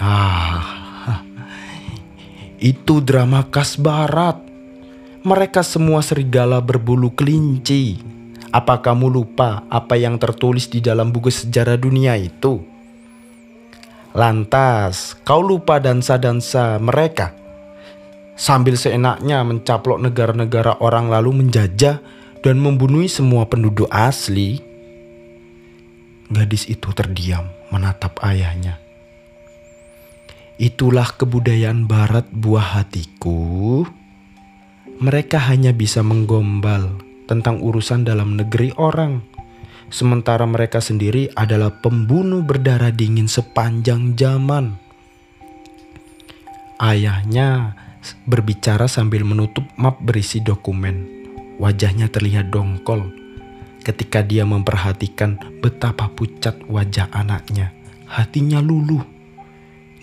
Ah, 0.00 0.64
itu 2.72 3.04
drama 3.04 3.44
khas 3.52 3.76
barat. 3.76 4.45
Mereka 5.26 5.66
semua 5.66 6.06
serigala 6.06 6.62
berbulu 6.62 7.10
kelinci. 7.10 7.98
Apa 8.54 8.78
kamu 8.78 9.10
lupa 9.10 9.66
apa 9.66 9.98
yang 9.98 10.22
tertulis 10.22 10.70
di 10.70 10.78
dalam 10.78 11.10
buku 11.10 11.34
sejarah 11.34 11.74
dunia 11.74 12.14
itu? 12.14 12.62
Lantas, 14.14 15.18
kau 15.26 15.42
lupa 15.42 15.82
dansa-dansa 15.82 16.78
mereka? 16.78 17.34
Sambil 18.38 18.78
seenaknya 18.78 19.42
mencaplok 19.42 19.98
negara-negara 19.98 20.78
orang 20.78 21.10
lalu 21.10 21.42
menjajah 21.42 21.98
dan 22.46 22.56
membunuh 22.62 23.02
semua 23.10 23.50
penduduk 23.50 23.90
asli. 23.90 24.62
Gadis 26.30 26.70
itu 26.70 26.94
terdiam 26.94 27.50
menatap 27.74 28.22
ayahnya. 28.22 28.78
Itulah 30.54 31.18
kebudayaan 31.18 31.90
barat 31.90 32.30
buah 32.30 32.78
hatiku 32.78 33.82
mereka 34.96 35.36
hanya 35.52 35.76
bisa 35.76 36.00
menggombal 36.00 36.96
tentang 37.28 37.60
urusan 37.60 38.06
dalam 38.06 38.38
negeri 38.38 38.72
orang, 38.80 39.20
sementara 39.92 40.48
mereka 40.48 40.80
sendiri 40.80 41.28
adalah 41.36 41.68
pembunuh 41.84 42.40
berdarah 42.40 42.94
dingin 42.94 43.28
sepanjang 43.28 44.16
zaman. 44.16 44.80
Ayahnya 46.80 47.76
berbicara 48.28 48.86
sambil 48.86 49.24
menutup 49.24 49.64
map 49.80 50.00
berisi 50.00 50.40
dokumen. 50.44 51.08
Wajahnya 51.56 52.12
terlihat 52.12 52.52
dongkol 52.52 53.08
ketika 53.80 54.20
dia 54.20 54.44
memperhatikan 54.44 55.60
betapa 55.64 56.12
pucat 56.12 56.58
wajah 56.68 57.08
anaknya. 57.16 57.72
Hatinya 58.04 58.60
luluh. 58.60 59.02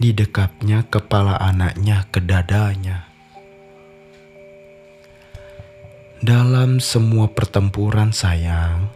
Didekapnya 0.02 0.90
kepala 0.90 1.38
anaknya 1.38 2.10
ke 2.10 2.20
dadanya. 2.20 3.13
Dalam 6.24 6.80
semua 6.80 7.28
pertempuran 7.28 8.16
sayang, 8.16 8.88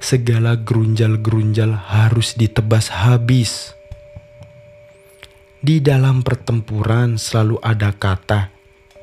segala 0.00 0.56
gerunjal-gerunjal 0.56 1.76
harus 1.76 2.32
ditebas 2.40 2.88
habis. 2.88 3.76
Di 5.60 5.84
dalam 5.84 6.24
pertempuran 6.24 7.20
selalu 7.20 7.60
ada 7.60 7.92
kata 7.92 8.48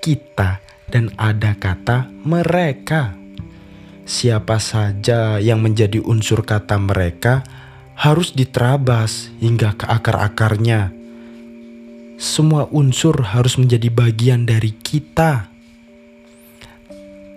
kita 0.01 0.57
dan 0.89 1.13
ada 1.21 1.53
kata 1.53 2.09
mereka. 2.25 3.13
siapa 4.09 4.57
saja 4.57 5.37
yang 5.37 5.61
menjadi 5.61 6.01
unsur 6.01 6.41
kata 6.41 6.81
mereka 6.81 7.45
harus 7.93 8.33
diterabas 8.33 9.29
hingga 9.37 9.77
ke 9.77 9.85
akar-akarnya. 9.85 10.89
Semua 12.17 12.65
unsur 12.73 13.21
harus 13.21 13.61
menjadi 13.61 13.93
bagian 13.93 14.49
dari 14.49 14.73
kita. 14.73 15.56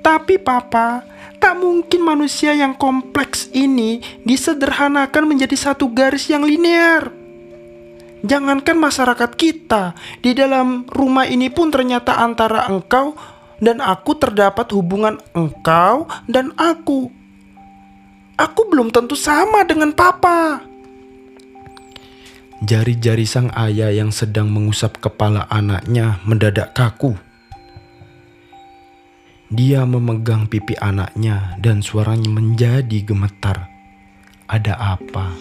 Tapi 0.00 0.40
papa, 0.40 1.04
tak 1.40 1.56
mungkin 1.60 2.00
manusia 2.04 2.56
yang 2.56 2.76
kompleks 2.76 3.48
ini 3.52 4.00
disederhanakan 4.24 5.28
menjadi 5.28 5.56
satu 5.56 5.88
garis 5.92 6.28
yang 6.28 6.44
linear. 6.44 7.12
Jangankan 8.20 8.76
masyarakat 8.76 9.32
kita, 9.32 9.96
di 10.20 10.36
dalam 10.36 10.84
rumah 10.92 11.24
ini 11.24 11.48
pun 11.48 11.72
ternyata 11.72 12.20
antara 12.20 12.68
engkau 12.68 13.16
dan 13.60 13.80
aku 13.80 14.12
terdapat 14.16 14.68
hubungan 14.76 15.16
engkau 15.32 16.04
dan 16.28 16.52
aku. 16.60 17.08
Aku 18.40 18.60
belum 18.72 18.92
tentu 18.92 19.16
sama 19.16 19.64
dengan 19.68 19.92
papa. 19.92 20.64
Jari-jari 22.60 23.24
sang 23.24 23.48
ayah 23.56 23.88
yang 23.88 24.12
sedang 24.12 24.52
mengusap 24.52 25.00
kepala 25.00 25.48
anaknya 25.48 26.20
mendadak 26.28 26.76
kaku. 26.76 27.16
Dia 29.50 29.82
memegang 29.82 30.46
pipi 30.46 30.78
anaknya 30.78 31.58
dan 31.58 31.82
suaranya 31.82 32.30
menjadi 32.30 33.02
gemetar. 33.02 33.66
Ada 34.46 34.78
apa? 34.78 35.34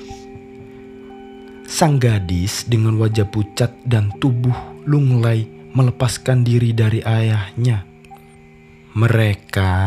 Sang 1.69 2.01
gadis 2.01 2.65
dengan 2.65 2.97
wajah 2.97 3.29
pucat 3.29 3.69
dan 3.85 4.09
tubuh 4.17 4.81
lunglai 4.89 5.45
melepaskan 5.77 6.41
diri 6.41 6.73
dari 6.73 7.05
ayahnya. 7.05 7.85
Mereka, 8.97 9.77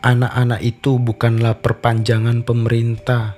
anak-anak 0.00 0.64
itu 0.64 0.96
bukanlah 0.96 1.60
perpanjangan 1.60 2.48
pemerintah. 2.48 3.36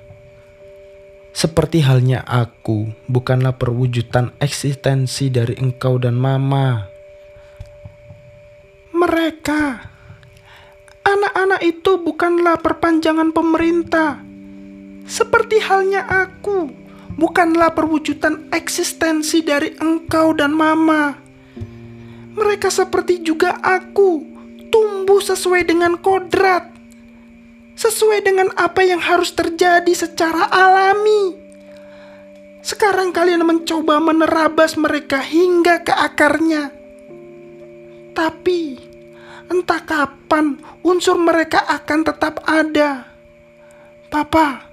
Seperti 1.35 1.83
halnya 1.83 2.23
aku, 2.23 2.95
bukanlah 3.11 3.59
perwujudan 3.59 4.31
eksistensi 4.39 5.27
dari 5.27 5.59
engkau 5.59 5.99
dan 5.99 6.15
mama. 6.15 6.98
Mereka, 8.99 9.63
anak-anak 11.07 11.63
itu 11.63 12.03
bukanlah 12.03 12.59
perpanjangan 12.59 13.31
pemerintah. 13.31 14.19
Seperti 15.07 15.63
halnya 15.63 16.03
aku, 16.03 16.67
bukanlah 17.15 17.71
perwujudan 17.71 18.51
eksistensi 18.51 19.39
dari 19.39 19.71
engkau 19.79 20.35
dan 20.35 20.51
mama. 20.51 21.15
Mereka 22.35 22.67
seperti 22.67 23.23
juga 23.23 23.55
aku, 23.63 24.19
tumbuh 24.67 25.23
sesuai 25.23 25.63
dengan 25.63 25.95
kodrat, 25.95 26.67
sesuai 27.79 28.19
dengan 28.19 28.51
apa 28.59 28.83
yang 28.83 28.99
harus 28.99 29.31
terjadi 29.31 29.95
secara 29.95 30.43
alami. 30.51 31.39
Sekarang 32.59 33.15
kalian 33.15 33.47
mencoba 33.47 34.03
menerabas 34.03 34.75
mereka 34.75 35.23
hingga 35.23 35.87
ke 35.87 35.95
akarnya. 35.95 36.75
Tapi 38.19 38.88
entah 39.49 39.81
kapan 39.83 40.61
unsur 40.85 41.17
mereka 41.17 41.65
akan 41.65 42.05
tetap 42.05 42.41
ada. 42.45 43.09
Papa, 44.09 44.69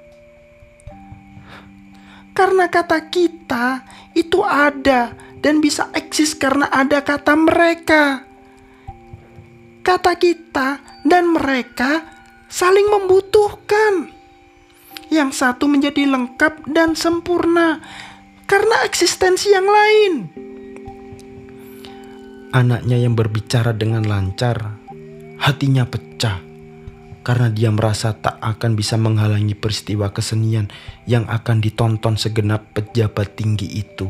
karena 2.37 2.69
kata 2.69 3.09
kita 3.09 3.81
itu 4.13 4.45
ada 4.45 5.17
dan 5.41 5.65
bisa 5.65 5.89
eksis 5.97 6.37
karena 6.37 6.69
ada 6.69 7.01
kata 7.01 7.33
mereka. 7.33 8.29
Kata 9.81 10.13
kita 10.21 10.85
dan 11.09 11.33
mereka 11.33 12.05
saling 12.53 12.93
membutuhkan. 12.93 14.13
Yang 15.09 15.31
satu 15.39 15.65
menjadi 15.65 16.05
lengkap 16.05 16.69
dan 16.69 16.93
sempurna 16.93 17.81
karena 18.45 18.85
eksistensi 18.85 19.57
yang 19.57 19.65
lain. 19.65 20.46
Anaknya 22.55 22.99
yang 23.03 23.19
berbicara 23.19 23.75
dengan 23.75 24.07
lancar, 24.07 24.79
hatinya 25.43 25.83
pecah 25.83 26.47
karena 27.27 27.51
dia 27.51 27.75
merasa 27.75 28.15
tak 28.15 28.39
akan 28.39 28.79
bisa 28.79 28.95
menghalangi 28.95 29.59
peristiwa 29.59 30.15
kesenian 30.15 30.71
yang 31.11 31.27
akan 31.27 31.59
ditonton 31.59 32.15
segenap 32.15 32.71
pejabat 32.71 33.35
tinggi 33.35 33.67
itu. 33.83 34.07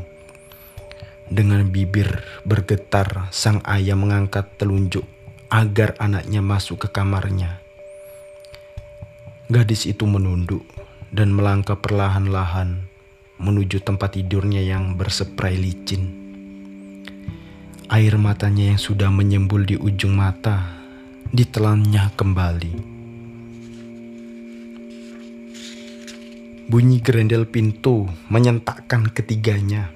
Dengan 1.33 1.65
bibir 1.73 2.23
bergetar, 2.45 3.33
sang 3.33 3.65
ayah 3.65 3.97
mengangkat 3.97 4.61
telunjuk 4.61 5.09
agar 5.49 5.97
anaknya 5.97 6.45
masuk 6.45 6.85
ke 6.85 6.89
kamarnya. 6.93 7.65
Gadis 9.49 9.89
itu 9.89 10.05
menunduk 10.05 10.69
dan 11.09 11.33
melangkah 11.33 11.81
perlahan-lahan 11.81 12.85
menuju 13.41 13.81
tempat 13.81 14.21
tidurnya 14.21 14.61
yang 14.61 15.01
berseprai 15.01 15.57
licin. 15.57 16.26
Air 17.87 18.19
matanya 18.19 18.75
yang 18.75 18.83
sudah 18.83 19.15
menyembul 19.15 19.63
di 19.63 19.79
ujung 19.79 20.19
mata 20.19 20.75
ditelannya 21.31 22.11
kembali. 22.19 22.75
Bunyi 26.67 26.99
gerendel 26.99 27.47
pintu 27.47 28.11
menyentakkan 28.27 29.07
ketiganya. 29.07 29.95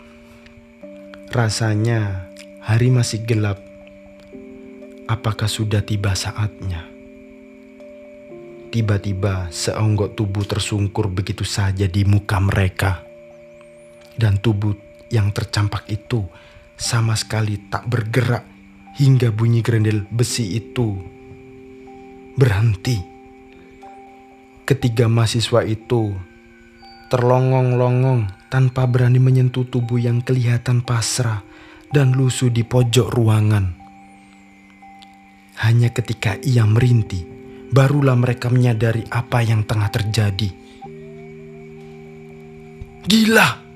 Rasanya 1.35 2.31
hari 2.63 2.95
masih 2.95 3.27
gelap. 3.27 3.59
Apakah 5.11 5.51
sudah 5.51 5.83
tiba 5.83 6.15
saatnya? 6.15 6.87
Tiba-tiba 8.71 9.51
seonggok 9.51 10.15
tubuh 10.15 10.47
tersungkur 10.47 11.11
begitu 11.11 11.43
saja 11.43 11.91
di 11.91 12.07
muka 12.07 12.39
mereka. 12.39 13.03
Dan 14.15 14.39
tubuh 14.39 14.79
yang 15.11 15.35
tercampak 15.35 15.91
itu 15.91 16.31
sama 16.81 17.13
sekali 17.13 17.61
tak 17.69 17.85
bergerak 17.93 18.41
hingga 18.97 19.29
bunyi 19.29 19.61
gerendel 19.61 20.09
besi 20.09 20.57
itu 20.57 20.97
berhenti. 22.41 22.97
Ketiga 24.65 25.05
mahasiswa 25.05 25.61
itu 25.69 26.17
terlongong-longong 27.13 28.49
tanpa 28.49 28.89
berani 28.89 29.21
menyentuh 29.21 29.69
tubuh 29.69 30.01
yang 30.01 30.25
kelihatan 30.25 30.81
pasrah 30.81 31.45
dan 31.93 32.17
lusuh 32.17 32.49
di 32.49 32.65
pojok 32.65 33.13
ruangan. 33.13 33.77
Hanya 35.61 35.93
ketika 35.93 36.41
ia 36.41 36.65
merintih, 36.65 37.29
barulah 37.69 38.17
mereka 38.17 38.49
menyadari 38.49 39.05
apa 39.13 39.45
yang 39.45 39.69
tengah 39.69 39.93
terjadi. 39.93 40.49
Gila! 43.05 43.70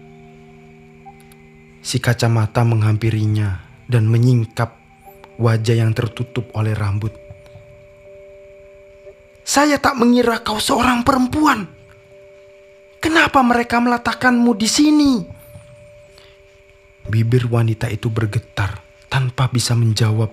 Si 1.84 2.00
kacamata 2.00 2.64
menghampirinya 2.64 3.60
dan 3.84 4.08
menyingkap 4.08 4.72
wajah 5.36 5.76
yang 5.84 5.92
tertutup 5.92 6.48
oleh 6.56 6.72
rambut. 6.72 7.12
Saya 9.44 9.76
tak 9.76 10.00
mengira 10.00 10.40
kau 10.40 10.56
seorang 10.56 11.04
perempuan. 11.04 11.68
Kenapa 13.04 13.44
mereka 13.44 13.84
meletakkanmu 13.84 14.56
di 14.56 14.64
sini? 14.64 15.12
Bibir 17.04 17.52
wanita 17.52 17.92
itu 17.92 18.08
bergetar 18.08 18.80
tanpa 19.12 19.52
bisa 19.52 19.76
menjawab. 19.76 20.32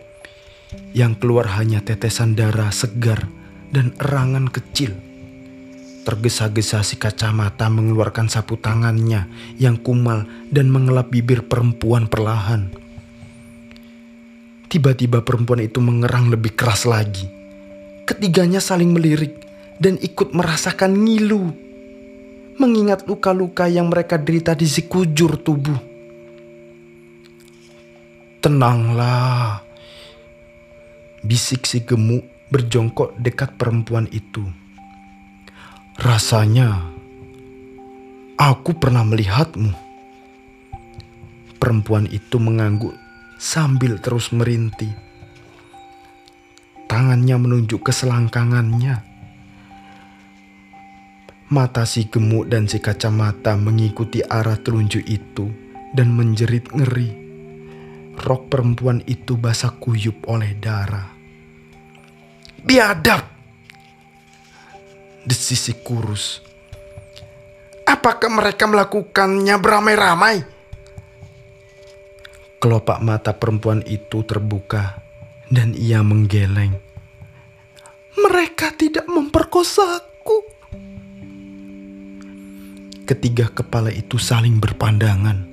Yang 0.96 1.20
keluar 1.20 1.52
hanya 1.60 1.84
tetesan 1.84 2.32
darah 2.32 2.72
segar 2.72 3.28
dan 3.76 3.92
erangan 4.00 4.48
kecil. 4.48 5.11
Tergesa-gesa 6.02 6.82
si 6.82 6.98
kacamata 6.98 7.70
mengeluarkan 7.70 8.26
sapu 8.26 8.58
tangannya 8.58 9.30
yang 9.62 9.78
kumal 9.78 10.26
dan 10.50 10.74
mengelap 10.74 11.14
bibir 11.14 11.46
perempuan 11.46 12.10
perlahan. 12.10 12.74
Tiba-tiba 14.66 15.22
perempuan 15.22 15.62
itu 15.62 15.78
mengerang 15.78 16.34
lebih 16.34 16.58
keras 16.58 16.90
lagi. 16.90 17.30
Ketiganya 18.10 18.58
saling 18.58 18.98
melirik 18.98 19.38
dan 19.78 20.02
ikut 20.02 20.34
merasakan 20.34 20.96
ngilu 21.06 21.54
mengingat 22.62 23.10
luka-luka 23.10 23.66
yang 23.66 23.90
mereka 23.90 24.22
derita 24.22 24.54
di 24.54 24.70
sekujur 24.70 25.42
tubuh. 25.42 25.78
Tenanglah, 28.42 29.62
bisik 31.22 31.66
si 31.66 31.82
gemuk 31.82 32.26
berjongkok 32.54 33.18
dekat 33.18 33.58
perempuan 33.58 34.06
itu. 34.14 34.61
Rasanya 36.00 36.88
aku 38.40 38.78
pernah 38.78 39.04
melihatmu. 39.04 39.74
Perempuan 41.60 42.08
itu 42.08 42.40
mengangguk 42.40 42.96
sambil 43.36 44.00
terus 44.00 44.32
merintih. 44.32 44.96
Tangannya 46.88 47.36
menunjuk 47.40 47.88
ke 47.88 47.92
selangkangannya 47.96 49.12
Mata 51.52 51.84
si 51.84 52.08
gemuk 52.08 52.48
dan 52.48 52.64
si 52.64 52.80
kacamata 52.80 53.60
mengikuti 53.60 54.24
arah 54.24 54.56
telunjuk 54.56 55.04
itu 55.04 55.52
dan 55.92 56.16
menjerit 56.16 56.64
ngeri. 56.72 57.12
Rok 58.16 58.48
perempuan 58.48 59.04
itu 59.04 59.36
basah 59.36 59.76
kuyup 59.76 60.24
oleh 60.32 60.56
darah. 60.56 61.12
Biadab! 62.64 63.41
Desis 65.26 65.70
si 65.70 65.74
kurus. 65.78 66.42
Apakah 67.86 68.32
mereka 68.32 68.66
melakukannya 68.66 69.56
beramai-ramai? 69.60 70.36
Kelopak 72.62 73.02
mata 73.02 73.34
perempuan 73.34 73.82
itu 73.90 74.22
terbuka 74.22 75.02
dan 75.50 75.74
ia 75.74 76.06
menggeleng. 76.06 76.78
Mereka 78.16 78.78
tidak 78.78 79.10
memperkosaku. 79.10 80.38
Ketiga 83.04 83.50
kepala 83.52 83.90
itu 83.92 84.22
saling 84.22 84.62
berpandangan. 84.62 85.52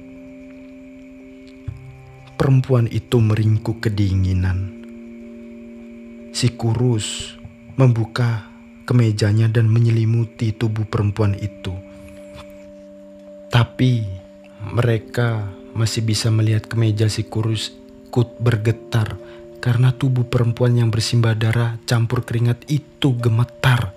Perempuan 2.38 2.86
itu 2.86 3.18
meringkuk 3.18 3.82
kedinginan. 3.82 4.78
Si 6.30 6.54
kurus 6.54 7.34
membuka 7.74 8.46
kemejanya 8.88 9.52
dan 9.52 9.68
menyelimuti 9.68 10.56
tubuh 10.56 10.88
perempuan 10.88 11.36
itu. 11.36 11.76
Tapi 13.52 14.08
mereka 14.72 15.44
masih 15.76 16.00
bisa 16.00 16.32
melihat 16.32 16.64
kemeja 16.64 17.12
si 17.12 17.28
kurus 17.28 17.76
ikut 18.08 18.40
bergetar 18.40 19.20
karena 19.60 19.92
tubuh 19.92 20.24
perempuan 20.24 20.80
yang 20.80 20.88
bersimbah 20.88 21.36
darah 21.36 21.76
campur 21.84 22.24
keringat 22.24 22.64
itu 22.72 23.12
gemetar. 23.20 23.92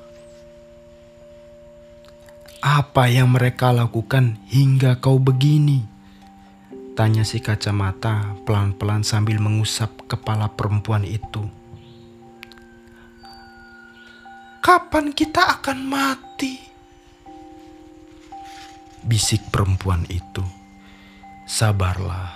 Apa 2.59 3.07
yang 3.07 3.31
mereka 3.31 3.71
lakukan 3.71 4.37
hingga 4.51 4.99
kau 4.99 5.17
begini? 5.17 5.87
Tanya 6.93 7.23
si 7.23 7.39
kacamata 7.39 8.35
pelan-pelan 8.43 9.07
sambil 9.07 9.39
mengusap 9.39 9.89
kepala 10.11 10.51
perempuan 10.51 11.07
itu. 11.07 11.60
Kapan 14.61 15.09
kita 15.09 15.57
akan 15.57 15.89
mati? 15.89 16.61
Bisik 19.01 19.49
perempuan 19.49 20.05
itu. 20.05 20.45
Sabarlah. 21.49 22.29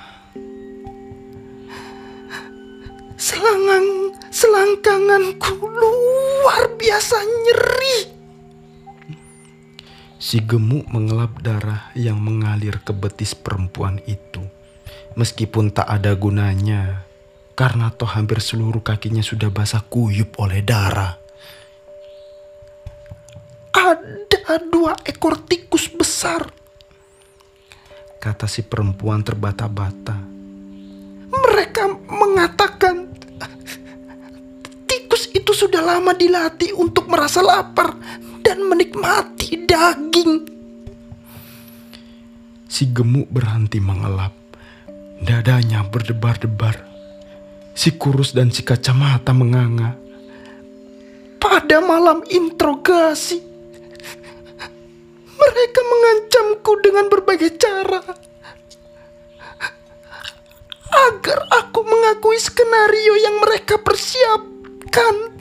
Selangang, 3.13 4.17
selangkanganku 4.33 5.69
luar 5.69 6.73
biasa 6.73 7.13
nyeri. 7.21 7.99
Si 10.17 10.41
gemuk 10.41 10.89
mengelap 10.89 11.45
darah 11.45 11.93
yang 11.93 12.17
mengalir 12.17 12.81
ke 12.81 12.89
betis 12.89 13.37
perempuan 13.37 14.01
itu. 14.09 14.41
Meskipun 15.13 15.69
tak 15.69 15.85
ada 15.85 16.17
gunanya, 16.17 17.05
karena 17.53 17.93
toh 17.93 18.09
hampir 18.09 18.41
seluruh 18.41 18.81
kakinya 18.81 19.21
sudah 19.21 19.53
basah 19.53 19.85
kuyup 19.85 20.41
oleh 20.41 20.65
darah. 20.65 21.21
Ada 24.45 24.61
dua 24.69 24.93
ekor 25.01 25.41
tikus 25.49 25.89
besar. 25.89 26.45
Kata 28.21 28.45
si 28.45 28.61
perempuan 28.61 29.25
terbata-bata. 29.25 30.17
Mereka 31.33 31.83
mengatakan 32.05 33.09
tikus 34.85 35.33
itu 35.33 35.49
sudah 35.49 35.81
lama 35.81 36.13
dilatih 36.13 36.77
untuk 36.77 37.09
merasa 37.09 37.41
lapar 37.41 37.97
dan 38.45 38.61
menikmati 38.69 39.65
daging. 39.65 40.45
Si 42.69 42.85
gemuk 42.93 43.25
berhenti 43.33 43.81
mengelap. 43.81 44.33
Dadanya 45.25 45.81
berdebar-debar. 45.89 46.85
Si 47.73 47.97
kurus 47.97 48.35
dan 48.37 48.53
si 48.53 48.61
kacamata 48.61 49.33
menganga. 49.33 49.97
Pada 51.41 51.81
malam 51.81 52.21
interogasi, 52.29 53.54
mereka 55.35 55.79
mengancamku 55.83 56.71
dengan 56.81 57.05
berbagai 57.11 57.51
cara 57.59 58.01
agar 60.95 61.39
aku 61.51 61.83
mengakui 61.83 62.39
skenario 62.39 63.13
yang 63.19 63.35
mereka 63.43 63.75
persiapkan. 63.79 65.35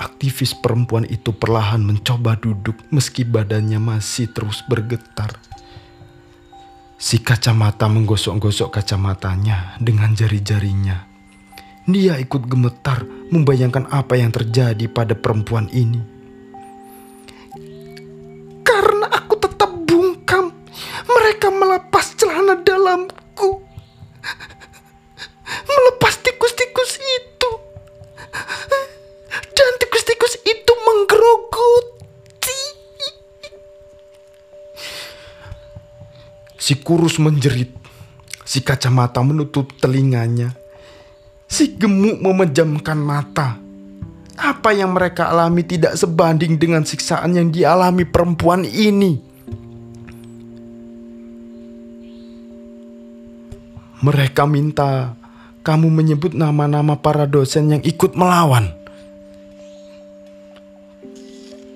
Aktivis 0.00 0.56
perempuan 0.56 1.04
itu 1.04 1.36
perlahan 1.36 1.84
mencoba 1.84 2.32
duduk 2.40 2.72
meski 2.88 3.20
badannya 3.20 3.76
masih 3.76 4.32
terus 4.32 4.64
bergetar. 4.64 5.36
Si 6.96 7.20
kacamata 7.20 7.84
menggosok-gosok 7.88 8.80
kacamatanya 8.80 9.76
dengan 9.76 10.16
jari-jarinya. 10.16 11.04
Dia 11.84 12.16
ikut 12.16 12.48
gemetar 12.48 13.04
membayangkan 13.32 13.88
apa 13.92 14.16
yang 14.16 14.32
terjadi 14.32 14.88
pada 14.88 15.16
perempuan 15.16 15.68
ini. 15.72 16.00
Dalamku. 22.90 23.62
Melepas 25.46 26.18
tikus-tikus 26.26 26.98
itu. 26.98 27.50
Dan 29.54 29.72
tikus-tikus 29.78 30.34
itu 30.42 30.72
menggerogoti. 30.74 32.60
Si 36.58 36.74
kurus 36.82 37.22
menjerit. 37.22 37.70
Si 38.42 38.58
kacamata 38.66 39.22
menutup 39.22 39.70
telinganya. 39.78 40.50
Si 41.46 41.78
gemuk 41.78 42.18
memejamkan 42.18 42.98
mata. 42.98 43.54
Apa 44.34 44.74
yang 44.74 44.96
mereka 44.96 45.30
alami 45.30 45.62
tidak 45.62 45.94
sebanding 45.94 46.58
dengan 46.58 46.82
siksaan 46.82 47.38
yang 47.38 47.54
dialami 47.54 48.02
perempuan 48.02 48.66
ini. 48.66 49.29
Mereka 54.00 54.48
minta 54.48 55.12
kamu 55.60 55.92
menyebut 55.92 56.32
nama-nama 56.32 56.96
para 56.96 57.28
dosen 57.28 57.68
yang 57.68 57.82
ikut 57.84 58.16
melawan. 58.16 58.72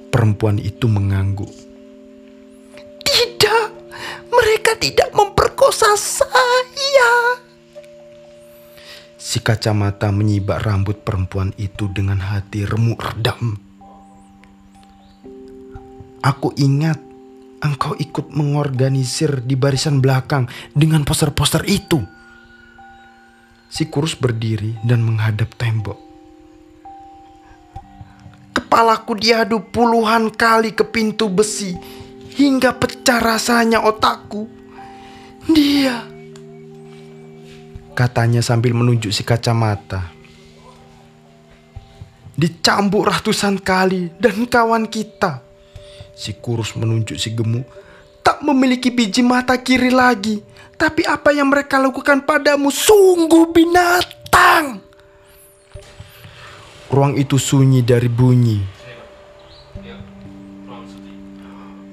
Perempuan 0.09 0.57
itu 0.57 0.89
mengangguk. 0.89 1.53
Tidak, 3.05 3.65
mereka 4.33 4.73
tidak 4.81 5.13
memperkosa 5.13 5.93
saya. 6.01 7.13
Si 9.21 9.43
kacamata 9.45 10.09
menyibak 10.09 10.65
rambut 10.65 11.05
perempuan 11.05 11.53
itu 11.61 11.93
dengan 11.93 12.25
hati 12.25 12.65
remuk 12.65 13.05
redam. 13.05 13.59
Aku 16.25 16.57
ingat 16.57 16.97
engkau 17.61 17.93
ikut 18.01 18.33
mengorganisir 18.33 19.45
di 19.45 19.61
barisan 19.61 20.01
belakang 20.01 20.49
dengan 20.73 21.05
poster-poster 21.05 21.69
itu. 21.69 22.14
Si 23.69 23.91
kurus 23.91 24.15
berdiri 24.15 24.79
dan 24.87 25.03
menghadap 25.03 25.53
tembok. 25.59 25.99
Kepalaku 28.55 29.19
diadu 29.19 29.63
puluhan 29.71 30.31
kali 30.31 30.75
ke 30.75 30.87
pintu 30.87 31.27
besi 31.31 31.75
hingga 32.35 32.75
pecah 32.75 33.19
rasanya 33.19 33.83
otakku. 33.83 34.47
Dia 35.45 36.15
Katanya 37.95 38.43
sambil 38.43 38.75
menunjuk 38.75 39.15
si 39.15 39.23
kacamata. 39.23 40.11
Dicambuk 42.35 43.07
ratusan 43.07 43.63
kali 43.63 44.11
dan 44.19 44.51
kawan 44.51 44.91
kita. 44.91 45.39
Si 46.19 46.35
kurus 46.35 46.75
menunjuk 46.75 47.15
si 47.15 47.31
gemuk. 47.31 47.63
Tak 48.27 48.43
memiliki 48.43 48.91
biji 48.91 49.23
mata 49.23 49.55
kiri 49.55 49.95
lagi. 49.95 50.43
Tapi 50.75 51.07
apa 51.07 51.31
yang 51.31 51.51
mereka 51.51 51.79
lakukan 51.79 52.27
padamu 52.27 52.69
sungguh 52.71 53.51
binatang. 53.55 54.83
Ruang 56.91 57.19
itu 57.19 57.41
sunyi 57.41 57.83
dari 57.83 58.07
bunyi. 58.07 58.59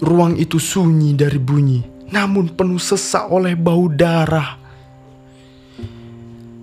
Ruang 0.02 0.34
itu 0.34 0.58
sunyi 0.58 1.14
dari 1.14 1.38
bunyi, 1.38 2.10
namun 2.10 2.50
penuh 2.58 2.82
sesak 2.82 3.30
oleh 3.30 3.54
bau 3.54 3.86
darah. 3.86 4.58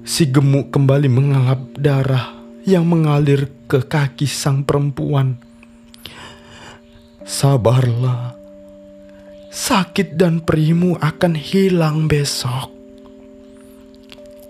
Si 0.02 0.26
gemuk 0.26 0.74
kembali 0.74 1.06
mengalap 1.06 1.62
darah 1.78 2.34
yang 2.66 2.86
mengalir 2.86 3.46
ke 3.66 3.82
kaki 3.82 4.26
sang 4.26 4.66
perempuan. 4.66 5.38
Sabarlah, 7.26 8.37
sakit 9.58 10.14
dan 10.14 10.38
perimu 10.38 10.94
akan 11.02 11.34
hilang 11.34 12.06
besok. 12.06 12.70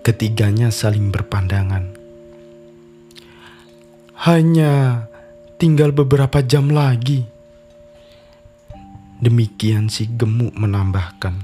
Ketiganya 0.05 0.69
saling 0.69 1.09
berpandangan. 1.09 1.97
Hanya 4.29 5.09
tinggal 5.57 5.89
beberapa 5.97 6.45
jam 6.45 6.69
lagi. 6.69 7.25
Demikian 9.17 9.89
si 9.89 10.05
gemuk 10.05 10.53
menambahkan. 10.53 11.41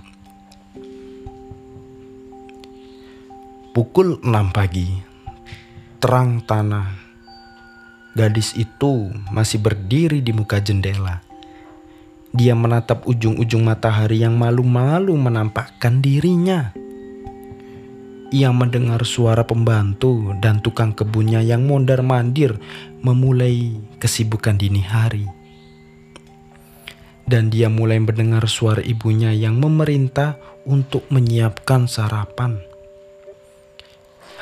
Pukul 3.73 4.21
6 4.23 4.55
pagi, 4.55 5.03
terang 5.99 6.39
tanah, 6.47 6.95
gadis 8.15 8.55
itu 8.55 9.11
masih 9.33 9.59
berdiri 9.59 10.23
di 10.23 10.31
muka 10.31 10.63
jendela. 10.63 11.24
Dia 12.35 12.51
menatap 12.51 13.07
ujung-ujung 13.07 13.63
matahari 13.63 14.19
yang 14.19 14.35
malu-malu 14.35 15.15
menampakkan 15.15 16.03
dirinya. 16.03 16.75
Ia 18.35 18.51
mendengar 18.51 19.07
suara 19.07 19.47
pembantu 19.47 20.35
dan 20.43 20.59
tukang 20.59 20.91
kebunnya 20.91 21.39
yang 21.39 21.63
mondar-mandir 21.63 22.59
memulai 22.99 23.79
kesibukan 24.03 24.59
dini 24.59 24.83
hari. 24.83 25.23
Dan 27.23 27.47
dia 27.47 27.71
mulai 27.71 28.03
mendengar 28.03 28.51
suara 28.51 28.83
ibunya 28.83 29.31
yang 29.31 29.55
memerintah 29.55 30.35
untuk 30.67 31.07
menyiapkan 31.07 31.87
sarapan. 31.87 32.59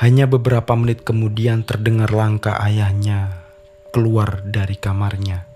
Hanya 0.02 0.26
beberapa 0.26 0.74
menit 0.74 1.06
kemudian 1.06 1.62
terdengar 1.62 2.10
langkah 2.10 2.58
ayahnya 2.58 3.46
keluar 3.94 4.42
dari 4.42 4.74
kamarnya. 4.82 5.53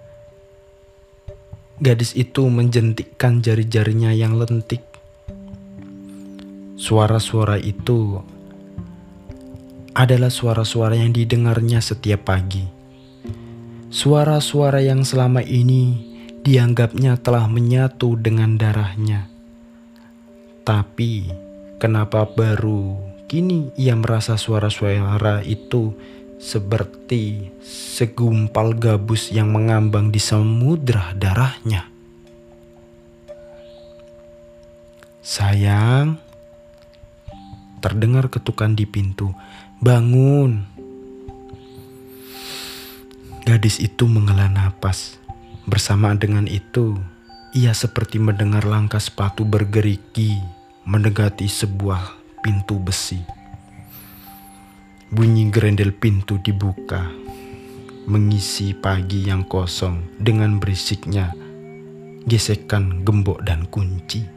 Gadis 1.77 2.17
itu 2.17 2.49
menjentikkan 2.49 3.45
jari-jarinya 3.45 4.09
yang 4.09 4.33
lentik. 4.33 4.81
Suara-suara 6.73 7.61
itu 7.61 8.17
adalah 9.93 10.33
suara-suara 10.33 10.97
yang 10.97 11.13
didengarnya 11.13 11.77
setiap 11.77 12.33
pagi. 12.33 12.65
Suara-suara 13.93 14.81
yang 14.81 15.05
selama 15.05 15.45
ini 15.45 16.01
dianggapnya 16.41 17.21
telah 17.21 17.45
menyatu 17.45 18.17
dengan 18.17 18.57
darahnya. 18.57 19.29
Tapi 20.65 21.29
kenapa 21.77 22.25
baru 22.25 22.97
kini 23.29 23.69
ia 23.77 23.93
merasa 23.93 24.33
suara-suara 24.33 25.45
itu 25.45 25.93
seperti 26.37 27.49
segumpal 27.65 28.77
gabus 28.77 29.33
yang 29.33 29.49
mengambang 29.49 30.13
di 30.13 30.21
samudra 30.21 31.13
darahnya. 31.17 31.89
Sayang, 35.25 36.21
terdengar 37.83 38.31
ketukan 38.31 38.77
di 38.77 38.87
pintu. 38.87 39.33
Bangun. 39.83 40.65
Gadis 43.43 43.83
itu 43.83 44.07
menghela 44.07 44.47
napas. 44.47 45.19
Bersamaan 45.67 46.15
dengan 46.15 46.47
itu, 46.47 46.95
ia 47.51 47.75
seperti 47.75 48.23
mendengar 48.23 48.63
langkah 48.63 49.03
sepatu 49.03 49.43
bergerigi 49.43 50.39
mendekati 50.87 51.51
sebuah 51.51 52.15
pintu 52.39 52.79
besi. 52.79 53.36
Bunyi 55.07 55.47
gerendel 55.47 55.95
pintu 55.95 56.35
dibuka, 56.43 57.07
mengisi 58.11 58.75
pagi 58.75 59.23
yang 59.23 59.47
kosong 59.47 60.03
dengan 60.19 60.59
berisiknya 60.59 61.31
gesekan 62.27 63.07
gembok 63.07 63.39
dan 63.39 63.63
kunci. 63.71 64.27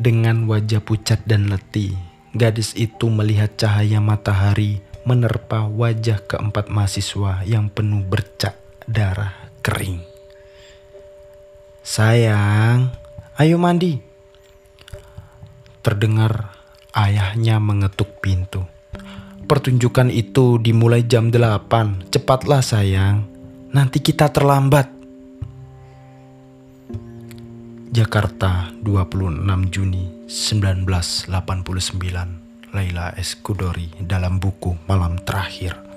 Dengan 0.00 0.48
wajah 0.48 0.80
pucat 0.80 1.20
dan 1.28 1.52
letih, 1.52 1.92
gadis 2.32 2.72
itu 2.72 3.12
melihat 3.12 3.52
cahaya 3.60 4.00
matahari 4.00 4.80
menerpa 5.04 5.68
wajah 5.68 6.24
keempat 6.24 6.72
mahasiswa 6.72 7.44
yang 7.44 7.68
penuh 7.68 8.00
bercak 8.00 8.56
darah 8.88 9.36
kering. 9.60 10.00
Sayang, 11.84 12.88
ayo 13.36 13.60
mandi. 13.60 14.00
Terdengar 15.84 16.61
Ayahnya 16.92 17.56
mengetuk 17.56 18.20
pintu. 18.20 18.68
Pertunjukan 19.48 20.12
itu 20.12 20.60
dimulai 20.60 21.08
jam 21.08 21.32
8. 21.32 22.12
Cepatlah 22.12 22.60
sayang, 22.60 23.24
nanti 23.72 24.04
kita 24.04 24.28
terlambat. 24.28 24.92
Jakarta, 27.92 28.72
26 28.84 29.72
Juni 29.72 30.28
1989. 30.28 31.32
Laila 32.72 33.12
Eskudori 33.16 33.88
dalam 34.00 34.40
buku 34.40 34.76
Malam 34.88 35.20
Terakhir 35.20 35.91